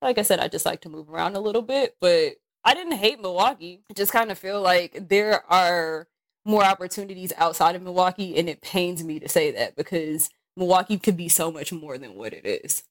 like 0.00 0.18
I 0.18 0.22
said, 0.22 0.38
I 0.38 0.48
just 0.48 0.66
like 0.66 0.82
to 0.82 0.88
move 0.88 1.10
around 1.10 1.34
a 1.34 1.40
little 1.40 1.62
bit. 1.62 1.96
But 2.00 2.34
I 2.64 2.74
didn't 2.74 2.98
hate 2.98 3.20
Milwaukee. 3.20 3.82
I 3.90 3.94
just 3.94 4.12
kind 4.12 4.30
of 4.30 4.38
feel 4.38 4.62
like 4.62 5.08
there 5.08 5.44
are 5.52 6.06
more 6.44 6.64
opportunities 6.64 7.32
outside 7.36 7.74
of 7.74 7.82
Milwaukee, 7.82 8.38
and 8.38 8.48
it 8.48 8.60
pains 8.62 9.02
me 9.02 9.18
to 9.18 9.28
say 9.28 9.50
that 9.50 9.74
because 9.74 10.30
Milwaukee 10.56 10.98
could 10.98 11.16
be 11.16 11.28
so 11.28 11.52
much 11.52 11.72
more 11.72 11.98
than 11.98 12.14
what 12.14 12.32
it 12.32 12.46
is. 12.46 12.82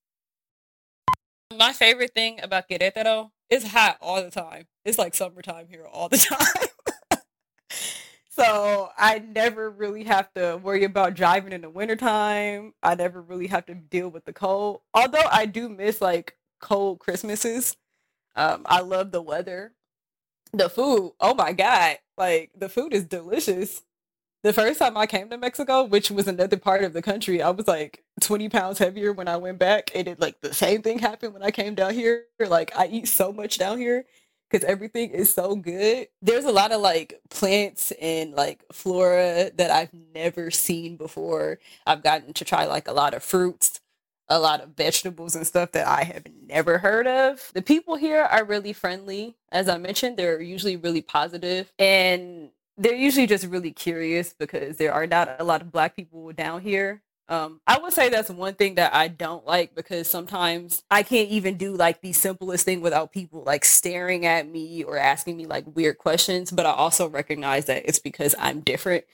My 1.57 1.73
favorite 1.73 2.13
thing 2.13 2.39
about 2.43 2.69
Querétaro 2.69 3.31
is 3.49 3.67
hot 3.67 3.97
all 4.01 4.23
the 4.23 4.31
time. 4.31 4.67
It's 4.83 4.97
like 4.97 5.15
summertime 5.15 5.67
here 5.69 5.85
all 5.85 6.09
the 6.09 6.17
time. 7.11 7.21
so 8.29 8.89
I 8.97 9.19
never 9.19 9.69
really 9.69 10.03
have 10.03 10.31
to 10.33 10.59
worry 10.61 10.83
about 10.83 11.15
driving 11.15 11.53
in 11.53 11.61
the 11.61 11.69
wintertime. 11.69 12.73
I 12.83 12.95
never 12.95 13.21
really 13.21 13.47
have 13.47 13.65
to 13.67 13.75
deal 13.75 14.09
with 14.09 14.25
the 14.25 14.33
cold. 14.33 14.81
Although 14.93 15.27
I 15.31 15.45
do 15.45 15.69
miss 15.69 16.01
like 16.01 16.37
cold 16.59 16.99
Christmases. 16.99 17.77
Um, 18.35 18.63
I 18.65 18.81
love 18.81 19.11
the 19.11 19.21
weather. 19.21 19.73
The 20.51 20.69
food, 20.69 21.13
oh 21.19 21.33
my 21.33 21.53
God. 21.53 21.97
Like 22.17 22.51
the 22.55 22.69
food 22.69 22.93
is 22.93 23.05
delicious 23.05 23.81
the 24.45 24.53
first 24.53 24.77
time 24.77 24.95
I 24.95 25.07
came 25.07 25.27
to 25.31 25.39
Mexico, 25.39 25.85
which 25.85 26.11
was 26.11 26.27
another 26.27 26.57
part 26.57 26.83
of 26.83 26.93
the 26.93 27.01
country, 27.01 27.41
I 27.41 27.49
was 27.49 27.67
like 27.67 28.03
20 28.21 28.47
pounds 28.49 28.77
heavier 28.77 29.11
when 29.11 29.27
I 29.27 29.37
went 29.37 29.57
back. 29.57 29.89
And 29.95 30.07
it 30.07 30.19
like 30.19 30.39
the 30.41 30.53
same 30.53 30.83
thing 30.83 30.99
happened 30.99 31.33
when 31.33 31.41
I 31.41 31.49
came 31.49 31.73
down 31.73 31.95
here. 31.95 32.25
Like 32.39 32.71
I 32.77 32.85
eat 32.85 33.07
so 33.07 33.33
much 33.33 33.57
down 33.57 33.79
here 33.79 34.05
because 34.47 34.63
everything 34.63 35.09
is 35.09 35.33
so 35.33 35.55
good. 35.55 36.09
There's 36.21 36.45
a 36.45 36.51
lot 36.51 36.71
of 36.71 36.79
like 36.79 37.19
plants 37.31 37.91
and 37.99 38.33
like 38.33 38.63
flora 38.71 39.49
that 39.55 39.71
I've 39.71 39.93
never 40.13 40.51
seen 40.51 40.95
before. 40.95 41.57
I've 41.87 42.03
gotten 42.03 42.31
to 42.33 42.45
try 42.45 42.65
like 42.65 42.87
a 42.87 42.93
lot 42.93 43.15
of 43.15 43.23
fruits, 43.23 43.81
a 44.29 44.37
lot 44.37 44.61
of 44.61 44.75
vegetables 44.77 45.35
and 45.35 45.47
stuff 45.47 45.71
that 45.71 45.87
I 45.87 46.03
have 46.03 46.27
never 46.45 46.77
heard 46.77 47.07
of. 47.07 47.49
The 47.55 47.63
people 47.63 47.95
here 47.95 48.21
are 48.21 48.45
really 48.45 48.73
friendly. 48.73 49.37
As 49.51 49.67
I 49.67 49.79
mentioned, 49.79 50.17
they're 50.17 50.39
usually 50.39 50.77
really 50.77 51.01
positive 51.01 51.73
and 51.79 52.51
they're 52.77 52.95
usually 52.95 53.27
just 53.27 53.45
really 53.47 53.71
curious 53.71 54.33
because 54.33 54.77
there 54.77 54.93
are 54.93 55.07
not 55.07 55.35
a 55.39 55.43
lot 55.43 55.61
of 55.61 55.71
black 55.71 55.95
people 55.95 56.31
down 56.33 56.61
here. 56.61 57.01
Um, 57.27 57.59
I 57.65 57.79
would 57.79 57.93
say 57.93 58.09
that's 58.09 58.29
one 58.29 58.53
thing 58.53 58.75
that 58.75 58.93
I 58.93 59.07
don't 59.07 59.45
like 59.47 59.73
because 59.73 60.07
sometimes 60.07 60.83
I 60.91 61.01
can't 61.01 61.29
even 61.29 61.57
do 61.57 61.73
like 61.73 62.01
the 62.01 62.13
simplest 62.13 62.65
thing 62.65 62.81
without 62.81 63.11
people 63.11 63.43
like 63.43 63.65
staring 63.65 64.25
at 64.27 64.47
me 64.47 64.83
or 64.83 64.97
asking 64.97 65.37
me 65.37 65.47
like 65.47 65.65
weird 65.75 65.97
questions. 65.97 66.51
But 66.51 66.67
I 66.67 66.71
also 66.71 67.09
recognize 67.09 67.65
that 67.65 67.87
it's 67.87 67.99
because 67.99 68.35
I'm 68.37 68.59
different 68.59 69.05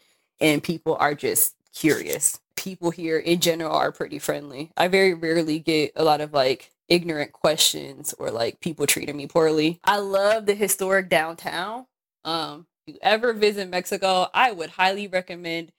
and 0.42 0.62
people 0.62 0.98
are 1.00 1.16
just 1.16 1.56
curious. 1.74 2.40
People 2.58 2.92
here 2.92 3.18
in 3.18 3.40
general 3.40 3.72
are 3.72 3.94
pretty 3.94 4.20
friendly. 4.20 4.72
I 4.76 4.90
very 4.90 5.14
rarely 5.14 5.60
get 5.60 5.94
a 5.96 6.04
lot 6.04 6.20
of 6.20 6.34
like 6.34 6.72
ignorant 6.90 7.32
questions 7.32 8.14
or 8.20 8.30
like 8.30 8.60
people 8.60 8.86
treating 8.86 9.16
me 9.16 9.28
poorly. 9.28 9.80
I 9.86 10.00
love 10.00 10.48
the 10.48 10.56
historic 10.56 11.08
downtown. 11.08 11.86
Um, 12.26 12.68
you 12.86 12.98
ever 13.02 13.34
visit 13.34 13.70
Mexico, 13.70 14.28
I 14.34 14.52
would 14.52 14.72
highly 14.72 15.08
recommend 15.08 15.72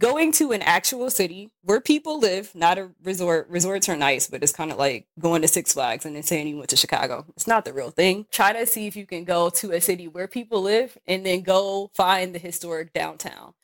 going 0.00 0.30
to 0.32 0.52
an 0.52 0.62
actual 0.62 1.10
city 1.10 1.50
where 1.62 1.80
people 1.80 2.20
live, 2.20 2.54
not 2.54 2.78
a 2.78 2.90
resort. 3.02 3.48
Resorts 3.48 3.88
are 3.88 3.96
nice, 3.96 4.28
but 4.28 4.42
it's 4.42 4.52
kind 4.52 4.70
of 4.70 4.78
like 4.78 5.06
going 5.18 5.42
to 5.42 5.48
Six 5.48 5.72
Flags 5.72 6.06
and 6.06 6.14
then 6.14 6.22
saying 6.22 6.48
you 6.48 6.56
went 6.56 6.70
to 6.70 6.76
Chicago. 6.76 7.26
It's 7.36 7.46
not 7.46 7.64
the 7.64 7.72
real 7.72 7.90
thing. 7.90 8.26
Try 8.30 8.52
to 8.52 8.66
see 8.66 8.86
if 8.86 8.96
you 8.96 9.06
can 9.06 9.24
go 9.24 9.50
to 9.50 9.72
a 9.72 9.80
city 9.80 10.06
where 10.06 10.28
people 10.28 10.62
live 10.62 10.96
and 11.06 11.26
then 11.26 11.42
go 11.42 11.90
find 11.94 12.34
the 12.34 12.38
historic 12.38 12.92
downtown 12.92 13.54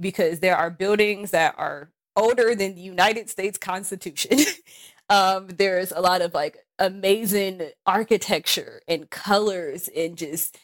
because 0.00 0.40
there 0.40 0.56
are 0.56 0.70
buildings 0.70 1.30
that 1.30 1.54
are 1.58 1.90
older 2.16 2.54
than 2.54 2.74
the 2.74 2.80
United 2.80 3.30
States 3.30 3.58
Constitution. 3.58 4.38
um, 5.08 5.46
there's 5.48 5.92
a 5.92 6.00
lot 6.00 6.22
of 6.22 6.34
like 6.34 6.58
amazing 6.78 7.70
architecture 7.86 8.80
and 8.88 9.10
colors 9.10 9.88
and 9.96 10.16
just 10.16 10.56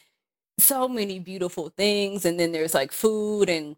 so 0.57 0.87
many 0.87 1.19
beautiful 1.19 1.69
things 1.69 2.25
and 2.25 2.39
then 2.39 2.51
there's 2.51 2.73
like 2.73 2.91
food 2.91 3.49
and 3.49 3.75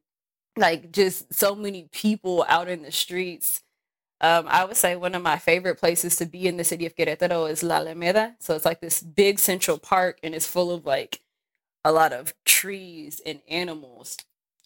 like 0.57 0.91
just 0.91 1.33
so 1.33 1.55
many 1.55 1.89
people 1.91 2.45
out 2.47 2.67
in 2.67 2.83
the 2.83 2.91
streets. 2.91 3.61
Um, 4.21 4.45
I 4.47 4.65
would 4.65 4.77
say 4.77 4.95
one 4.95 5.15
of 5.15 5.21
my 5.21 5.37
favorite 5.37 5.77
places 5.79 6.15
to 6.17 6.25
be 6.25 6.47
in 6.47 6.57
the 6.57 6.63
city 6.63 6.85
of 6.85 6.95
Querétaro 6.95 7.49
is 7.49 7.63
La 7.63 7.75
Alameda. 7.77 8.35
So 8.39 8.55
it's 8.55 8.65
like 8.65 8.81
this 8.81 9.01
big 9.01 9.39
central 9.39 9.77
park 9.77 10.19
and 10.23 10.33
it's 10.35 10.47
full 10.47 10.71
of 10.71 10.85
like 10.85 11.21
a 11.85 11.91
lot 11.91 12.13
of 12.13 12.33
trees 12.45 13.21
and 13.25 13.41
animals 13.49 14.17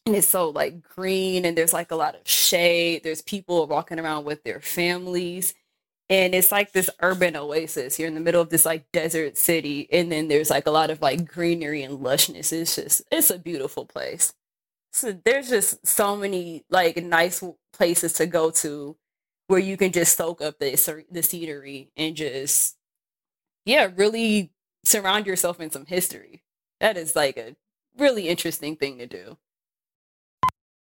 and 0.06 0.16
it's 0.16 0.28
so 0.28 0.50
like 0.50 0.82
green 0.82 1.46
and 1.46 1.58
there's 1.58 1.74
like 1.74 1.92
a 1.92 1.96
lot 1.96 2.16
of 2.16 2.28
shade. 2.28 3.04
There's 3.04 3.22
people 3.22 3.68
walking 3.68 4.00
around 4.00 4.26
with 4.26 4.44
their 4.44 4.60
families 4.60 5.54
and 6.12 6.36
it's 6.36 6.52
like 6.52 6.74
this 6.74 6.90
urban 7.00 7.38
oasis. 7.38 7.98
You're 7.98 8.10
in 8.10 8.16
the 8.16 8.20
middle 8.20 8.42
of 8.42 8.50
this 8.50 8.66
like 8.66 8.92
desert 8.92 9.38
city 9.38 9.88
and 9.94 10.12
then 10.12 10.28
there's 10.28 10.50
like 10.50 10.68
a 10.68 10.72
lot 10.72 10.92
of 10.92 11.02
like 11.02 11.26
greenery 11.26 11.84
and 11.84 12.00
lushness. 12.00 12.52
It's 12.52 12.76
just 12.76 13.02
it's 13.12 13.30
a 13.32 13.40
beautiful 13.40 13.86
place. 13.86 14.34
So 14.92 15.18
there's 15.24 15.50
just 15.50 15.88
so 15.88 16.18
many 16.18 16.66
like 16.70 16.98
nice 16.98 17.42
places 17.74 18.12
to 18.14 18.28
go 18.28 18.52
to 18.52 18.98
where 19.48 19.60
you 19.60 19.78
can 19.78 19.94
just 19.94 20.18
soak 20.18 20.42
up 20.42 20.60
the 20.60 21.06
the 21.10 21.24
scenery 21.24 21.92
and 21.96 22.16
just 22.16 22.76
yeah 23.66 23.90
really 23.96 24.52
surround 24.84 25.28
yourself 25.28 25.62
in 25.62 25.72
some 25.72 25.86
history. 25.86 26.44
That 26.82 26.98
is 26.98 27.16
like 27.16 27.38
a 27.38 27.56
really 27.98 28.28
interesting 28.28 28.76
thing 28.76 28.98
to 28.98 29.08
do. 29.08 29.38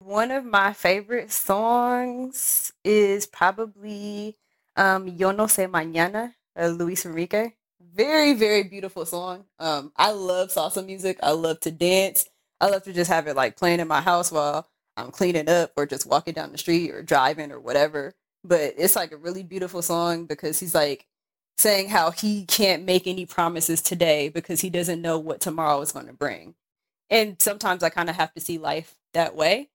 One 0.00 0.32
of 0.32 0.44
my 0.44 0.72
favorite 0.72 1.30
songs 1.30 2.72
is 2.84 3.26
probably 3.26 4.36
um, 4.76 5.08
Yo 5.08 5.32
No 5.32 5.44
Sé 5.46 5.68
Mañana, 5.70 6.34
uh, 6.58 6.68
Luis 6.68 7.04
Enrique. 7.06 7.52
Very, 7.94 8.32
very 8.32 8.62
beautiful 8.64 9.04
song. 9.04 9.44
Um, 9.58 9.92
I 9.96 10.12
love 10.12 10.48
salsa 10.48 10.84
music. 10.84 11.18
I 11.22 11.32
love 11.32 11.60
to 11.60 11.70
dance. 11.70 12.26
I 12.60 12.68
love 12.70 12.84
to 12.84 12.92
just 12.92 13.10
have 13.10 13.26
it 13.26 13.36
like 13.36 13.56
playing 13.56 13.80
in 13.80 13.88
my 13.88 14.00
house 14.00 14.32
while 14.32 14.68
I'm 14.96 15.10
cleaning 15.10 15.48
up 15.48 15.72
or 15.76 15.86
just 15.86 16.06
walking 16.06 16.34
down 16.34 16.52
the 16.52 16.58
street 16.58 16.90
or 16.90 17.02
driving 17.02 17.52
or 17.52 17.60
whatever. 17.60 18.14
But 18.44 18.74
it's 18.78 18.96
like 18.96 19.12
a 19.12 19.16
really 19.16 19.42
beautiful 19.42 19.82
song 19.82 20.26
because 20.26 20.60
he's 20.60 20.74
like 20.74 21.06
saying 21.58 21.88
how 21.88 22.10
he 22.10 22.46
can't 22.46 22.84
make 22.84 23.06
any 23.06 23.26
promises 23.26 23.82
today 23.82 24.28
because 24.28 24.60
he 24.60 24.70
doesn't 24.70 25.02
know 25.02 25.18
what 25.18 25.40
tomorrow 25.40 25.80
is 25.80 25.92
going 25.92 26.06
to 26.06 26.12
bring. 26.12 26.54
And 27.10 27.36
sometimes 27.40 27.82
I 27.82 27.90
kind 27.90 28.08
of 28.08 28.16
have 28.16 28.32
to 28.34 28.40
see 28.40 28.58
life 28.58 28.96
that 29.12 29.36
way 29.36 29.68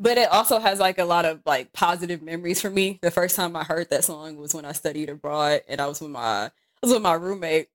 but 0.00 0.18
it 0.18 0.30
also 0.30 0.58
has 0.58 0.80
like 0.80 0.98
a 0.98 1.04
lot 1.04 1.24
of 1.24 1.40
like 1.46 1.72
positive 1.72 2.22
memories 2.22 2.60
for 2.60 2.70
me. 2.70 2.98
The 3.02 3.10
first 3.10 3.36
time 3.36 3.56
I 3.56 3.64
heard 3.64 3.90
that 3.90 4.04
song 4.04 4.36
was 4.36 4.54
when 4.54 4.64
I 4.64 4.72
studied 4.72 5.08
abroad 5.08 5.62
and 5.68 5.80
I 5.80 5.86
was 5.86 6.00
with 6.00 6.10
my 6.10 6.46
I 6.46 6.50
was 6.82 6.92
with 6.92 7.02
my 7.02 7.14
roommate. 7.14 7.68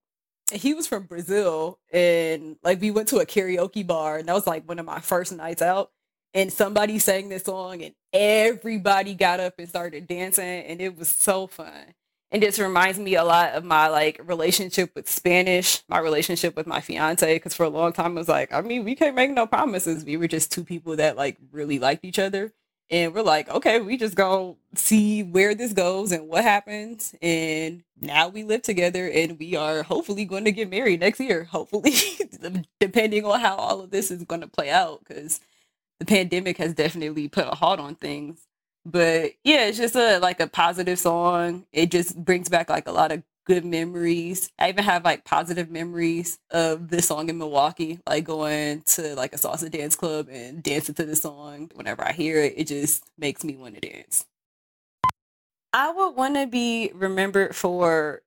He 0.52 0.74
was 0.74 0.88
from 0.88 1.04
Brazil 1.04 1.80
and 1.94 2.58
like 2.64 2.82
we 2.82 2.92
went 2.92 3.08
to 3.10 3.20
a 3.20 3.26
karaoke 3.26 3.86
bar 3.86 4.18
and 4.18 4.28
that 4.28 4.34
was 4.34 4.48
like 4.48 4.68
one 4.68 4.80
of 4.80 4.86
my 4.86 5.00
first 5.00 5.32
nights 5.32 5.62
out 5.62 5.92
and 6.34 6.52
somebody 6.52 7.00
sang 7.00 7.30
this 7.30 7.44
song 7.44 7.82
and 7.84 7.96
everybody 8.14 9.14
got 9.16 9.40
up 9.40 9.56
and 9.60 9.70
started 9.70 10.08
dancing 10.08 10.46
and 10.46 10.82
it 10.82 10.98
was 10.98 11.12
so 11.12 11.48
fun 11.48 11.94
and 12.32 12.44
this 12.44 12.60
reminds 12.60 13.00
me 13.00 13.16
a 13.16 13.24
lot 13.24 13.54
of 13.54 13.64
my 13.64 13.88
like 13.88 14.22
relationship 14.24 14.92
with 14.96 15.10
Spanish, 15.10 15.82
my 15.88 16.00
relationship 16.00 16.56
with 16.56 16.68
my 16.68 16.80
fiance. 16.80 17.36
Because 17.36 17.56
for 17.56 17.64
a 17.64 17.70
long 17.70 17.92
time, 17.92 18.12
it 18.12 18.20
was 18.20 18.30
like, 18.30 18.54
I 18.54 18.62
mean, 18.62 18.84
we 18.84 18.96
can't 18.96 19.16
make 19.16 19.32
no 19.32 19.48
promises. 19.48 20.06
We 20.06 20.18
were 20.18 20.28
just 20.28 20.52
two 20.52 20.64
people 20.64 20.96
that 20.98 21.18
like 21.18 21.38
really 21.52 21.80
liked 21.80 22.06
each 22.06 22.20
other, 22.20 22.54
and 22.92 23.14
we're 23.16 23.24
like, 23.24 23.50
okay, 23.50 23.80
we 23.80 23.98
just 23.98 24.16
go 24.16 24.58
see 24.76 25.24
where 25.24 25.56
this 25.56 25.74
goes 25.74 26.12
and 26.12 26.28
what 26.28 26.44
happens. 26.44 27.16
And 27.22 27.84
now 28.00 28.28
we 28.30 28.44
live 28.44 28.62
together, 28.62 29.10
and 29.10 29.40
we 29.40 29.56
are 29.56 29.82
hopefully 29.84 30.26
going 30.26 30.46
to 30.46 30.52
get 30.52 30.70
married 30.70 31.00
next 31.00 31.20
year. 31.20 31.46
Hopefully, 31.46 31.94
depending 32.80 33.26
on 33.26 33.40
how 33.40 33.56
all 33.56 33.82
of 33.82 33.90
this 33.90 34.12
is 34.12 34.24
going 34.24 34.42
to 34.42 34.48
play 34.48 34.70
out, 34.70 35.00
because 35.08 35.40
the 36.00 36.06
pandemic 36.06 36.58
has 36.58 36.76
definitely 36.76 37.28
put 37.28 37.48
a 37.48 37.56
halt 37.56 37.80
on 37.80 37.96
things 37.96 38.46
but 38.86 39.32
yeah, 39.44 39.66
it's 39.66 39.78
just 39.78 39.96
a 39.96 40.20
like 40.20 40.40
a 40.40 40.48
positive 40.48 41.00
song. 41.00 41.66
It 41.72 41.92
just 41.92 42.18
brings 42.24 42.50
back 42.50 42.70
like 42.70 42.88
a 42.88 42.92
lot 42.92 43.12
of 43.12 43.24
good 43.46 43.66
memories. 43.66 44.52
I 44.60 44.70
even 44.70 44.84
have 44.84 45.04
like 45.04 45.26
positive 45.26 45.72
memories 45.72 46.38
of 46.52 46.90
this 46.90 47.08
song 47.08 47.30
in 47.30 47.38
Milwaukee, 47.40 48.00
like 48.08 48.24
going 48.24 48.84
to 48.84 49.16
like 49.16 49.34
a 49.34 49.38
salsa 49.38 49.72
dance 49.72 49.96
club 49.96 50.28
and 50.32 50.62
dancing 50.62 50.96
to 50.96 51.06
the 51.06 51.16
song. 51.16 51.72
Whenever 51.74 52.04
I 52.08 52.12
hear 52.12 52.40
it, 52.40 52.54
it 52.58 52.68
just 52.68 53.04
makes 53.18 53.44
me 53.44 53.56
want 53.56 53.76
to 53.76 53.82
dance. 53.82 54.26
I 55.74 55.92
would 55.92 56.12
want 56.12 56.36
to 56.36 56.48
be 56.48 56.92
remembered 56.94 57.56
for 57.56 58.22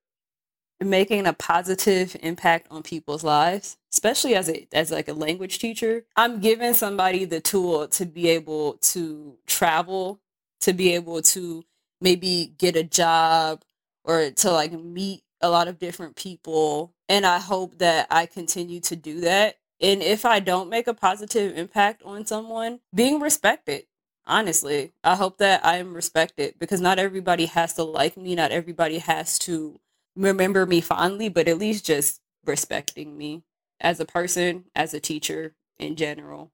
making 0.81 1.27
a 1.27 1.33
positive 1.33 2.17
impact 2.21 2.67
on 2.71 2.83
people's 2.83 3.25
lives, 3.25 3.77
especially 3.93 4.35
as 4.35 4.49
a 4.49 4.67
as 4.73 4.91
like 4.91 5.09
a 5.09 5.13
language 5.13 5.59
teacher. 5.59 6.05
I'm 6.17 6.41
giving 6.41 6.75
somebody 6.75 7.25
the 7.25 7.41
tool 7.41 7.89
to 7.89 8.07
be 8.07 8.29
able 8.29 8.75
to 8.79 9.37
travel 9.47 10.21
to 10.63 10.73
be 10.73 10.95
able 10.95 11.23
to 11.23 11.65
maybe 12.01 12.55
get 12.59 12.77
a 12.77 12.83
job 12.83 13.63
or 14.05 14.31
to 14.31 14.51
like 14.51 14.73
meet 14.73 15.23
a 15.41 15.51
lot 15.51 15.69
of 15.69 15.79
different 15.79 16.17
people. 16.17 16.95
And 17.09 17.27
I 17.27 17.39
hope 17.39 17.79
that 17.79 18.07
I 18.11 18.27
continue 18.27 18.81
to 18.81 18.97
do 18.97 19.21
that. 19.21 19.57
And 19.81 20.03
if 20.03 20.25
I 20.25 20.41
don't 20.41 20.71
make 20.71 20.87
a 20.87 20.95
positive 20.95 21.57
impact 21.57 22.03
on 22.05 22.25
someone, 22.27 22.81
being 22.95 23.21
respected. 23.21 23.85
Honestly, 24.25 24.93
I 25.03 25.17
hope 25.17 25.39
that 25.39 25.65
I 25.67 25.79
am 25.79 25.95
respected 25.95 26.55
because 26.61 26.81
not 26.81 27.01
everybody 27.01 27.47
has 27.47 27.75
to 27.75 27.83
like 27.83 28.17
me. 28.17 28.37
Not 28.37 28.53
everybody 28.53 28.99
has 28.99 29.37
to 29.41 29.81
remember 30.15 30.65
me 30.65 30.81
fondly, 30.81 31.29
but 31.29 31.49
at 31.49 31.59
least 31.59 31.85
just 31.85 32.21
respecting 32.47 33.19
me 33.19 33.43
as 33.81 33.99
a 33.99 34.05
person, 34.05 34.67
as 34.77 34.95
a 34.95 35.01
teacher 35.01 35.55
in 35.79 35.97
general. 35.97 36.53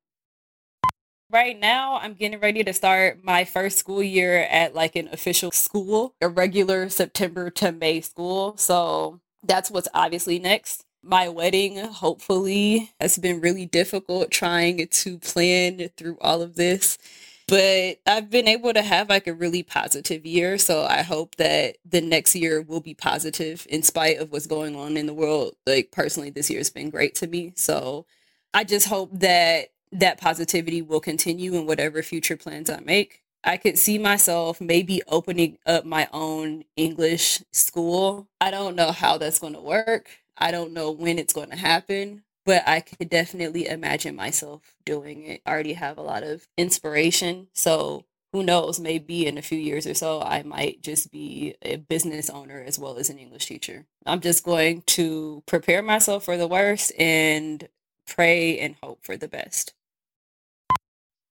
Right 1.30 1.60
now, 1.60 1.98
I'm 1.98 2.14
getting 2.14 2.40
ready 2.40 2.64
to 2.64 2.72
start 2.72 3.22
my 3.22 3.44
first 3.44 3.76
school 3.76 4.02
year 4.02 4.46
at 4.50 4.74
like 4.74 4.96
an 4.96 5.10
official 5.12 5.50
school, 5.50 6.14
a 6.22 6.28
regular 6.28 6.88
September 6.88 7.50
to 7.50 7.70
May 7.70 8.00
school. 8.00 8.56
So 8.56 9.20
that's 9.42 9.70
what's 9.70 9.88
obviously 9.92 10.38
next. 10.38 10.86
My 11.02 11.28
wedding, 11.28 11.76
hopefully, 11.76 12.92
has 12.98 13.18
been 13.18 13.42
really 13.42 13.66
difficult 13.66 14.30
trying 14.30 14.88
to 14.88 15.18
plan 15.18 15.90
through 15.98 16.16
all 16.22 16.40
of 16.40 16.56
this. 16.56 16.96
But 17.46 17.98
I've 18.06 18.30
been 18.30 18.48
able 18.48 18.72
to 18.72 18.82
have 18.82 19.10
like 19.10 19.26
a 19.26 19.34
really 19.34 19.62
positive 19.62 20.24
year. 20.24 20.56
So 20.56 20.84
I 20.84 21.02
hope 21.02 21.36
that 21.36 21.76
the 21.84 22.00
next 22.00 22.36
year 22.36 22.62
will 22.62 22.80
be 22.80 22.94
positive 22.94 23.66
in 23.68 23.82
spite 23.82 24.16
of 24.16 24.32
what's 24.32 24.46
going 24.46 24.76
on 24.76 24.96
in 24.96 25.04
the 25.04 25.14
world. 25.14 25.56
Like, 25.66 25.90
personally, 25.92 26.30
this 26.30 26.48
year 26.48 26.60
has 26.60 26.70
been 26.70 26.88
great 26.88 27.14
to 27.16 27.26
me. 27.26 27.52
So 27.54 28.06
I 28.54 28.64
just 28.64 28.88
hope 28.88 29.10
that 29.20 29.68
that 29.92 30.20
positivity 30.20 30.82
will 30.82 31.00
continue 31.00 31.54
in 31.54 31.66
whatever 31.66 32.02
future 32.02 32.36
plans 32.36 32.70
I 32.70 32.80
make. 32.80 33.22
I 33.44 33.56
could 33.56 33.78
see 33.78 33.98
myself 33.98 34.60
maybe 34.60 35.02
opening 35.06 35.58
up 35.64 35.84
my 35.84 36.08
own 36.12 36.64
English 36.76 37.42
school. 37.52 38.28
I 38.40 38.50
don't 38.50 38.76
know 38.76 38.92
how 38.92 39.16
that's 39.18 39.38
going 39.38 39.54
to 39.54 39.60
work. 39.60 40.08
I 40.36 40.50
don't 40.50 40.72
know 40.72 40.90
when 40.90 41.18
it's 41.18 41.32
going 41.32 41.50
to 41.50 41.56
happen, 41.56 42.22
but 42.44 42.62
I 42.66 42.80
could 42.80 43.08
definitely 43.08 43.66
imagine 43.66 44.16
myself 44.16 44.74
doing 44.84 45.24
it. 45.24 45.42
I 45.46 45.50
already 45.50 45.74
have 45.74 45.98
a 45.98 46.02
lot 46.02 46.22
of 46.22 46.48
inspiration. 46.56 47.48
So 47.52 48.04
who 48.32 48.42
knows, 48.42 48.78
maybe 48.78 49.26
in 49.26 49.38
a 49.38 49.42
few 49.42 49.58
years 49.58 49.86
or 49.86 49.94
so, 49.94 50.20
I 50.20 50.42
might 50.42 50.82
just 50.82 51.10
be 51.10 51.54
a 51.62 51.76
business 51.76 52.28
owner 52.28 52.62
as 52.66 52.78
well 52.78 52.98
as 52.98 53.08
an 53.08 53.18
English 53.18 53.46
teacher. 53.46 53.86
I'm 54.04 54.20
just 54.20 54.44
going 54.44 54.82
to 54.88 55.42
prepare 55.46 55.82
myself 55.82 56.24
for 56.24 56.36
the 56.36 56.48
worst 56.48 56.92
and 56.98 57.68
pray 58.06 58.58
and 58.58 58.76
hope 58.82 59.00
for 59.02 59.16
the 59.16 59.28
best. 59.28 59.74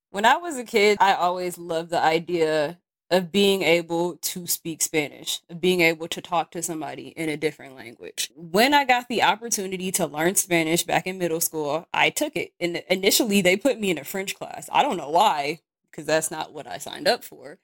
When 0.10 0.26
I 0.26 0.38
was 0.38 0.58
a 0.58 0.64
kid, 0.64 0.98
I 1.02 1.14
always 1.14 1.58
loved 1.58 1.90
the 1.90 2.02
idea 2.02 2.80
of 3.10 3.32
being 3.32 3.62
able 3.62 4.18
to 4.18 4.48
speak 4.48 4.82
Spanish, 4.82 5.42
of 5.50 5.62
being 5.62 5.82
able 5.82 6.08
to 6.10 6.22
talk 6.22 6.52
to 6.52 6.62
somebody 6.62 7.10
in 7.10 7.30
a 7.30 7.38
different 7.38 7.76
language. 7.76 8.32
When 8.36 8.74
I 8.74 8.84
got 8.84 9.08
the 9.08 9.24
opportunity 9.24 9.92
to 9.94 10.08
learn 10.08 10.36
Spanish 10.36 10.84
back 10.84 11.08
in 11.08 11.18
middle 11.18 11.40
school, 11.40 11.88
I 11.94 12.10
took 12.10 12.36
it. 12.36 12.54
And 12.60 12.84
initially, 12.90 13.42
they 13.42 13.56
put 13.56 13.80
me 13.80 13.92
in 13.92 13.98
a 13.98 14.04
French 14.04 14.36
class. 14.36 14.70
I 14.72 14.82
don't 14.82 14.98
know 14.98 15.10
why, 15.10 15.60
because 15.90 16.06
that's 16.06 16.32
not 16.32 16.54
what 16.54 16.68
I 16.68 16.78
signed 16.80 17.08
up 17.08 17.24
for. 17.24 17.60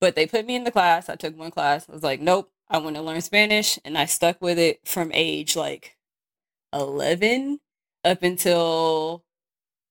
But 0.00 0.16
they 0.16 0.26
put 0.26 0.46
me 0.46 0.56
in 0.56 0.64
the 0.64 0.72
class. 0.72 1.08
I 1.08 1.16
took 1.16 1.36
one 1.36 1.50
class. 1.50 1.88
I 1.88 1.92
was 1.92 2.02
like, 2.02 2.20
nope, 2.20 2.50
I 2.68 2.78
want 2.78 2.96
to 2.96 3.02
learn 3.02 3.20
Spanish. 3.20 3.78
And 3.84 3.96
I 3.96 4.06
stuck 4.06 4.40
with 4.40 4.58
it 4.58 4.80
from 4.84 5.12
age 5.12 5.54
like 5.54 5.96
11 6.72 7.60
up 8.04 8.22
until 8.22 9.24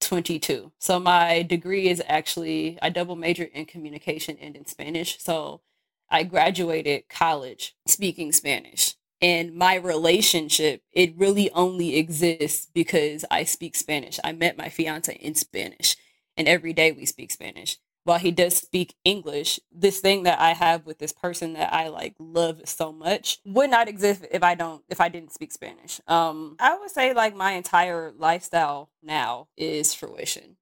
22. 0.09 0.71
So 0.79 0.99
my 0.99 1.43
degree 1.43 1.87
is 1.87 2.01
actually, 2.07 2.79
I 2.81 2.89
double 2.89 3.15
majored 3.15 3.51
in 3.53 3.65
communication 3.65 4.37
and 4.41 4.55
in 4.55 4.65
Spanish. 4.65 5.19
So 5.19 5.61
I 6.09 6.23
graduated 6.23 7.09
college 7.09 7.75
speaking 7.85 8.31
Spanish. 8.31 8.95
And 9.21 9.53
my 9.53 9.75
relationship, 9.75 10.81
it 10.91 11.15
really 11.15 11.51
only 11.51 11.95
exists 11.95 12.67
because 12.73 13.23
I 13.29 13.43
speak 13.43 13.75
Spanish. 13.75 14.19
I 14.23 14.31
met 14.31 14.57
my 14.57 14.69
fiance 14.69 15.13
in 15.13 15.35
Spanish, 15.35 15.95
and 16.35 16.47
every 16.47 16.73
day 16.73 16.91
we 16.91 17.05
speak 17.05 17.29
Spanish 17.29 17.77
while 18.09 18.17
he 18.19 18.31
does 18.31 18.55
speak 18.55 18.95
English, 19.05 19.59
this 19.71 19.99
thing 19.99 20.23
that 20.23 20.39
I 20.39 20.53
have 20.53 20.87
with 20.87 20.97
this 20.97 21.13
person 21.13 21.53
that 21.53 21.71
I 21.71 21.89
like 21.89 22.15
love 22.19 22.61
so 22.65 22.91
much 22.91 23.37
would 23.45 23.69
not 23.69 23.87
exist 23.87 24.25
if 24.31 24.41
I 24.41 24.55
don't 24.55 24.83
if 24.89 24.99
I 24.99 25.09
didn't 25.09 25.31
speak 25.31 25.51
Spanish. 25.51 26.01
Um 26.07 26.55
I 26.59 26.75
would 26.77 26.89
say 26.89 27.13
like 27.13 27.35
my 27.35 27.51
entire 27.51 28.11
lifestyle 28.17 28.89
now 29.03 29.47
is 29.57 29.93
fruition. 29.93 30.57